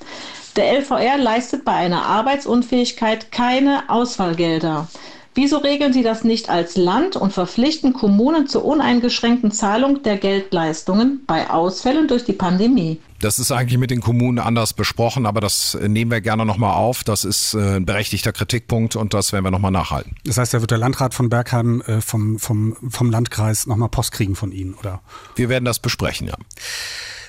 Der 0.57 0.73
LVR 0.79 1.19
leistet 1.19 1.65
bei 1.65 1.73
einer 1.73 2.07
Arbeitsunfähigkeit 2.07 3.33
keine 3.33 3.85
Ausfallgelder. 3.89 4.87
Wieso 5.35 5.59
regeln 5.59 5.93
Sie 5.93 6.05
das 6.05 6.23
nicht 6.23 6.49
als 6.49 6.77
Land 6.77 7.17
und 7.17 7.33
verpflichten 7.33 7.93
Kommunen 7.93 8.47
zur 8.47 8.65
uneingeschränkten 8.65 9.51
Zahlung 9.51 10.05
der 10.05 10.17
Geldleistungen 10.17 11.25
bei 11.27 11.51
Ausfällen 11.51 12.07
durch 12.07 12.25
die 12.25 12.33
Pandemie? 12.35 13.01
Das 13.25 13.39
ist 13.39 13.51
eigentlich 13.53 13.79
mit 13.79 13.91
den 13.91 14.03
Kommunen 14.03 14.39
anders 14.39 14.75
besprochen, 14.75 15.25
aber 15.25 15.41
das 15.41 15.75
äh, 15.77 15.89
nehmen 15.89 16.11
wir 16.11 16.21
gerne 16.21 16.45
nochmal 16.45 16.75
auf. 16.75 17.05
Das 17.05 17.25
ist 17.25 17.55
äh, 17.55 17.77
ein 17.77 17.87
berechtigter 17.87 18.33
Kritikpunkt 18.33 18.97
und 18.97 19.15
das 19.15 19.33
werden 19.33 19.45
wir 19.47 19.51
nochmal 19.51 19.71
nachhalten. 19.71 20.15
Das 20.25 20.37
heißt, 20.37 20.53
da 20.53 20.61
wird 20.61 20.71
der 20.71 20.77
Landrat 20.77 21.15
von 21.15 21.31
Bergheim 21.31 21.81
äh, 21.87 22.03
vom, 22.03 22.39
vom, 22.39 22.77
vom 22.91 23.11
Landkreis 23.11 23.67
nochmal 23.67 23.89
Post 23.89 24.13
kriegen 24.13 24.37
von 24.37 24.53
Ihnen, 24.53 24.75
oder? 24.75 25.01
Wir 25.37 25.49
werden 25.49 25.65
das 25.65 25.79
besprechen, 25.79 26.29
ja. 26.29 26.35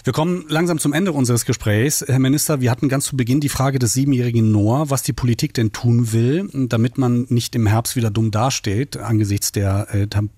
Wir 0.04 0.12
kommen 0.12 0.44
langsam 0.50 0.80
zum 0.80 0.92
Ende 0.92 1.14
unseres 1.14 1.46
Gesprächs. 1.46 2.04
Herr 2.06 2.20
Minister, 2.20 2.60
wir 2.60 2.72
hatten 2.72 2.90
ganz 2.90 3.06
zu 3.06 3.16
Beginn 3.16 3.40
die 3.40 3.48
Frage 3.48 3.80
des 3.80 3.94
siebenjährigen 3.94 4.52
Noah, 4.52 4.90
was 4.90 5.02
die 5.02 5.14
Politik 5.14 5.54
denn 5.54 5.72
tun 5.72 6.12
will, 6.12 6.50
damit 6.68 6.98
man 6.98 7.26
nicht 7.30 7.56
im 7.56 7.68
Herbst 7.68 7.96
wieder 7.96 8.12
dumm 8.12 8.32
dasteht 8.32 8.98
angesichts 8.98 9.54
der, 9.54 9.88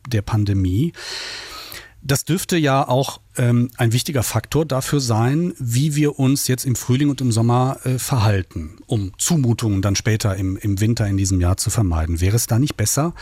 der 0.08 0.22
Pandemie. 0.22 0.94
Das 2.08 2.26
dürfte 2.26 2.58
ja 2.58 2.88
auch 2.88 3.20
ähm, 3.38 3.70
ein 3.78 3.92
wichtiger 3.94 4.24
Faktor 4.24 4.66
dafür 4.66 5.00
sein, 5.00 5.54
wie 5.60 5.96
wir 5.96 6.20
uns 6.20 6.48
jetzt 6.48 6.66
im 6.66 6.76
Frühling 6.76 7.10
und 7.10 7.22
im 7.22 7.32
Sommer 7.32 7.80
äh, 7.84 8.00
verhalten, 8.00 8.78
um 8.88 9.12
Zumutungen 9.18 9.82
dann 9.82 9.96
später 9.96 10.36
im, 10.36 10.58
im 10.58 10.80
Winter 10.80 11.06
in 11.08 11.18
diesem 11.18 11.42
Jahr 11.42 11.58
zu 11.58 11.70
vermeiden. 11.70 12.22
Wäre 12.22 12.38
es 12.38 12.48
da 12.48 12.60
nicht 12.60 12.78
besser, 12.78 13.14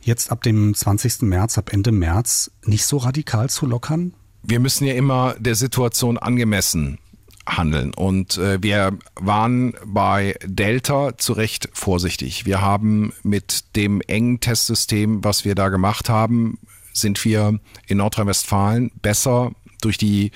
jetzt 0.00 0.32
ab 0.32 0.42
dem 0.42 0.74
20. 0.74 1.22
März, 1.22 1.58
ab 1.58 1.72
Ende 1.72 1.92
März 1.92 2.50
nicht 2.64 2.86
so 2.86 2.96
radikal 2.96 3.50
zu 3.50 3.66
lockern? 3.66 4.14
wir 4.44 4.60
müssen 4.60 4.86
ja 4.86 4.94
immer 4.94 5.34
der 5.38 5.54
Situation 5.54 6.18
angemessen 6.18 6.98
handeln. 7.46 7.92
Und 7.92 8.38
äh, 8.38 8.62
wir 8.62 8.96
waren 9.16 9.74
bei 9.84 10.36
Delta 10.44 11.18
zu 11.18 11.34
Recht 11.34 11.68
vorsichtig. 11.72 12.46
Wir 12.46 12.62
haben 12.62 13.12
mit 13.22 13.76
dem 13.76 14.00
engen 14.00 14.40
Testsystem, 14.40 15.24
was 15.24 15.44
wir 15.44 15.54
da 15.54 15.68
gemacht 15.68 16.08
haben, 16.08 16.58
sind 16.94 17.22
wir 17.24 17.58
in 17.86 17.98
Nordrhein-Westfalen 17.98 18.90
besser 19.02 19.52
durch 19.82 19.98
die 19.98 20.30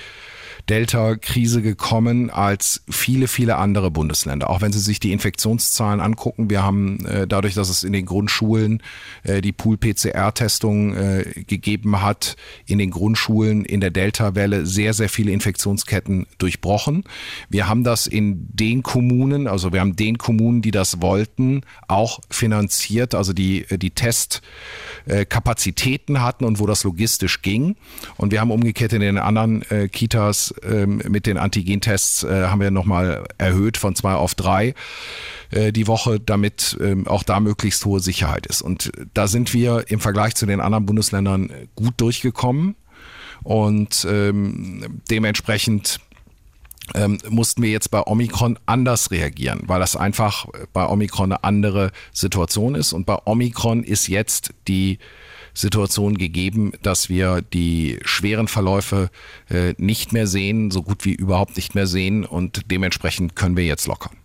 Delta-Krise 0.68 1.62
gekommen 1.62 2.28
als 2.30 2.82
viele, 2.90 3.26
viele 3.26 3.56
andere 3.56 3.90
Bundesländer. 3.90 4.50
Auch 4.50 4.60
wenn 4.60 4.72
Sie 4.72 4.80
sich 4.80 5.00
die 5.00 5.12
Infektionszahlen 5.12 6.00
angucken, 6.00 6.50
wir 6.50 6.62
haben 6.62 7.06
äh, 7.06 7.26
dadurch, 7.26 7.54
dass 7.54 7.70
es 7.70 7.84
in 7.84 7.94
den 7.94 8.04
Grundschulen 8.06 8.82
äh, 9.22 9.40
die 9.40 9.52
Pool-PCR-Testung 9.52 10.94
äh, 10.94 11.44
gegeben 11.46 12.02
hat, 12.02 12.36
in 12.66 12.76
den 12.78 12.90
Grundschulen 12.90 13.64
in 13.64 13.80
der 13.80 13.90
Delta-Welle 13.90 14.66
sehr, 14.66 14.92
sehr 14.92 15.08
viele 15.08 15.32
Infektionsketten 15.32 16.26
durchbrochen. 16.36 17.04
Wir 17.48 17.66
haben 17.68 17.82
das 17.82 18.06
in 18.06 18.46
den 18.52 18.82
Kommunen, 18.82 19.46
also 19.46 19.72
wir 19.72 19.80
haben 19.80 19.96
den 19.96 20.18
Kommunen, 20.18 20.60
die 20.60 20.70
das 20.70 21.00
wollten, 21.00 21.62
auch 21.86 22.20
finanziert, 22.30 23.14
also 23.14 23.32
die, 23.32 23.64
die 23.70 23.90
Testkapazitäten 23.90 26.20
hatten 26.22 26.44
und 26.44 26.58
wo 26.58 26.66
das 26.66 26.84
logistisch 26.84 27.40
ging. 27.40 27.76
Und 28.16 28.32
wir 28.32 28.42
haben 28.42 28.50
umgekehrt 28.50 28.92
in 28.92 29.00
den 29.00 29.16
anderen 29.18 29.64
Kitas 29.90 30.52
äh, 30.62 30.86
mit 30.86 31.26
den 31.26 31.38
Antigentests 31.38 32.24
äh, 32.24 32.46
haben 32.46 32.60
wir 32.60 32.70
nochmal 32.70 33.24
erhöht 33.38 33.76
von 33.76 33.94
zwei 33.94 34.14
auf 34.14 34.34
drei 34.34 34.74
äh, 35.50 35.72
die 35.72 35.86
Woche, 35.86 36.20
damit 36.20 36.76
ähm, 36.80 37.06
auch 37.06 37.22
da 37.22 37.40
möglichst 37.40 37.84
hohe 37.84 38.00
Sicherheit 38.00 38.46
ist. 38.46 38.62
Und 38.62 38.92
da 39.14 39.28
sind 39.28 39.54
wir 39.54 39.84
im 39.88 40.00
Vergleich 40.00 40.34
zu 40.34 40.46
den 40.46 40.60
anderen 40.60 40.86
Bundesländern 40.86 41.50
gut 41.74 41.94
durchgekommen. 41.98 42.76
Und 43.44 44.06
ähm, 44.10 45.00
dementsprechend 45.10 46.00
ähm, 46.94 47.18
mussten 47.28 47.62
wir 47.62 47.70
jetzt 47.70 47.90
bei 47.90 48.02
Omikron 48.02 48.58
anders 48.66 49.10
reagieren, 49.10 49.62
weil 49.66 49.80
das 49.80 49.96
einfach 49.96 50.46
bei 50.72 50.86
Omikron 50.86 51.32
eine 51.32 51.44
andere 51.44 51.92
Situation 52.12 52.74
ist. 52.74 52.92
Und 52.92 53.06
bei 53.06 53.16
Omikron 53.24 53.84
ist 53.84 54.08
jetzt 54.08 54.54
die 54.66 54.98
Situation 55.58 56.16
gegeben, 56.16 56.72
dass 56.82 57.08
wir 57.08 57.42
die 57.42 57.98
schweren 58.04 58.46
Verläufe 58.46 59.10
äh, 59.48 59.74
nicht 59.76 60.12
mehr 60.12 60.26
sehen, 60.26 60.70
so 60.70 60.82
gut 60.82 61.04
wie 61.04 61.14
überhaupt 61.14 61.56
nicht 61.56 61.74
mehr 61.74 61.86
sehen. 61.86 62.24
Und 62.24 62.70
dementsprechend 62.70 63.34
können 63.34 63.56
wir 63.56 63.64
jetzt 63.64 63.86
lockern. 63.86 64.16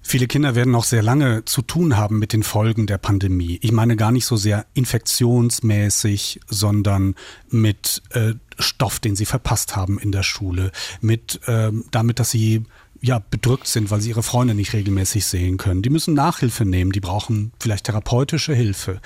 Viele 0.00 0.26
Kinder 0.26 0.54
werden 0.54 0.70
noch 0.70 0.84
sehr 0.84 1.02
lange 1.02 1.44
zu 1.44 1.60
tun 1.60 1.98
haben 1.98 2.18
mit 2.18 2.32
den 2.32 2.42
Folgen 2.42 2.86
der 2.86 2.96
Pandemie. 2.96 3.58
Ich 3.60 3.72
meine 3.72 3.94
gar 3.94 4.10
nicht 4.10 4.24
so 4.24 4.36
sehr 4.36 4.64
infektionsmäßig, 4.72 6.40
sondern 6.46 7.14
mit 7.50 8.02
äh, 8.10 8.32
Stoff, 8.58 9.00
den 9.00 9.16
sie 9.16 9.26
verpasst 9.26 9.76
haben 9.76 9.98
in 9.98 10.10
der 10.10 10.22
Schule, 10.22 10.72
mit 11.02 11.40
äh, 11.46 11.72
damit, 11.90 12.20
dass 12.20 12.30
sie 12.30 12.62
ja 13.00 13.20
bedrückt 13.30 13.66
sind, 13.66 13.90
weil 13.90 14.00
sie 14.00 14.10
ihre 14.10 14.22
Freunde 14.22 14.54
nicht 14.54 14.72
regelmäßig 14.72 15.26
sehen 15.26 15.56
können. 15.56 15.82
Die 15.82 15.90
müssen 15.90 16.14
Nachhilfe 16.14 16.64
nehmen, 16.64 16.92
die 16.92 17.00
brauchen 17.00 17.52
vielleicht 17.60 17.84
therapeutische 17.84 18.54
Hilfe. 18.54 19.00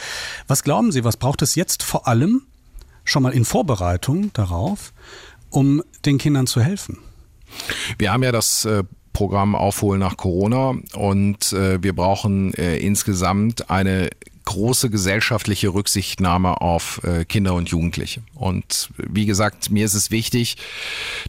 Was 0.46 0.62
glauben 0.62 0.92
Sie, 0.92 1.04
was 1.04 1.16
braucht 1.16 1.42
es 1.42 1.54
jetzt 1.54 1.82
vor 1.82 2.08
allem 2.08 2.42
schon 3.04 3.22
mal 3.22 3.32
in 3.32 3.44
Vorbereitung 3.44 4.32
darauf, 4.32 4.92
um 5.50 5.82
den 6.04 6.18
Kindern 6.18 6.46
zu 6.46 6.60
helfen? 6.62 6.98
Wir 7.98 8.12
haben 8.12 8.22
ja 8.22 8.32
das 8.32 8.64
äh, 8.64 8.84
Programm 9.12 9.54
Aufholen 9.54 10.00
nach 10.00 10.16
Corona 10.16 10.74
und 10.94 11.52
äh, 11.52 11.82
wir 11.82 11.94
brauchen 11.94 12.54
äh, 12.54 12.78
insgesamt 12.78 13.70
eine 13.70 14.08
große 14.44 14.90
gesellschaftliche 14.90 15.68
Rücksichtnahme 15.68 16.60
auf 16.60 17.00
äh, 17.04 17.24
Kinder 17.24 17.54
und 17.54 17.68
Jugendliche. 17.68 18.22
Und 18.34 18.90
wie 18.96 19.26
gesagt, 19.26 19.70
mir 19.70 19.84
ist 19.84 19.94
es 19.94 20.10
wichtig, 20.10 20.56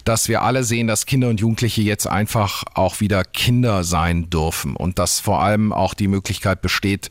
dass 0.03 0.27
wir 0.27 0.41
alle 0.41 0.63
sehen, 0.63 0.87
dass 0.87 1.05
Kinder 1.05 1.29
und 1.29 1.39
Jugendliche 1.39 1.81
jetzt 1.81 2.07
einfach 2.07 2.63
auch 2.73 2.99
wieder 2.99 3.23
Kinder 3.23 3.83
sein 3.83 4.29
dürfen 4.29 4.75
und 4.75 4.99
dass 4.99 5.19
vor 5.19 5.41
allem 5.41 5.71
auch 5.71 5.93
die 5.93 6.07
Möglichkeit 6.07 6.61
besteht, 6.61 7.09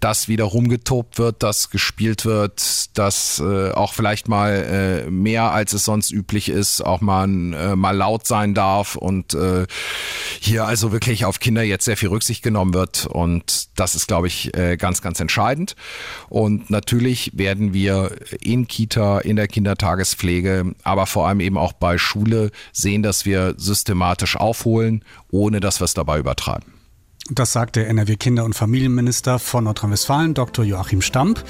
dass 0.00 0.28
wieder 0.28 0.44
rumgetobt 0.44 1.18
wird, 1.18 1.42
dass 1.42 1.70
gespielt 1.70 2.24
wird, 2.24 2.96
dass 2.98 3.38
äh, 3.38 3.70
auch 3.70 3.92
vielleicht 3.92 4.28
mal 4.28 5.04
äh, 5.06 5.10
mehr 5.10 5.52
als 5.52 5.72
es 5.72 5.84
sonst 5.84 6.10
üblich 6.10 6.48
ist, 6.48 6.80
auch 6.80 7.00
mal, 7.00 7.26
mal 7.26 7.96
laut 7.96 8.26
sein 8.26 8.54
darf 8.54 8.96
und 8.96 9.36
hier 10.40 10.66
also 10.66 10.92
wirklich 10.92 11.24
auf 11.24 11.40
Kinder 11.40 11.62
jetzt 11.62 11.84
sehr 11.84 11.96
viel 11.96 12.08
Rücksicht 12.08 12.42
genommen 12.42 12.74
wird. 12.74 13.06
Und 13.06 13.68
das 13.76 13.94
ist, 13.94 14.06
glaube 14.06 14.26
ich, 14.26 14.52
ganz, 14.78 15.02
ganz 15.02 15.20
entscheidend. 15.20 15.43
Und 16.28 16.70
natürlich 16.70 17.32
werden 17.34 17.72
wir 17.72 18.12
in 18.40 18.66
Kita, 18.66 19.18
in 19.18 19.36
der 19.36 19.48
Kindertagespflege, 19.48 20.74
aber 20.82 21.06
vor 21.06 21.28
allem 21.28 21.40
eben 21.40 21.58
auch 21.58 21.72
bei 21.72 21.98
Schule 21.98 22.50
sehen, 22.72 23.02
dass 23.02 23.24
wir 23.24 23.54
systematisch 23.56 24.36
aufholen, 24.36 25.04
ohne 25.30 25.60
dass 25.60 25.80
wir 25.80 25.84
es 25.84 25.94
dabei 25.94 26.18
übertreiben. 26.18 26.74
Das 27.30 27.52
sagt 27.52 27.76
der 27.76 27.88
NRW-Kinder- 27.88 28.44
und 28.44 28.54
Familienminister 28.54 29.38
von 29.38 29.64
Nordrhein-Westfalen, 29.64 30.34
Dr. 30.34 30.64
Joachim 30.64 31.00
Stamp. 31.00 31.42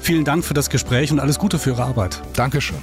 Vielen 0.00 0.24
Dank 0.24 0.44
für 0.44 0.54
das 0.54 0.70
Gespräch 0.70 1.12
und 1.12 1.20
alles 1.20 1.38
Gute 1.38 1.58
für 1.58 1.70
Ihre 1.70 1.84
Arbeit. 1.84 2.22
Dankeschön. 2.32 2.78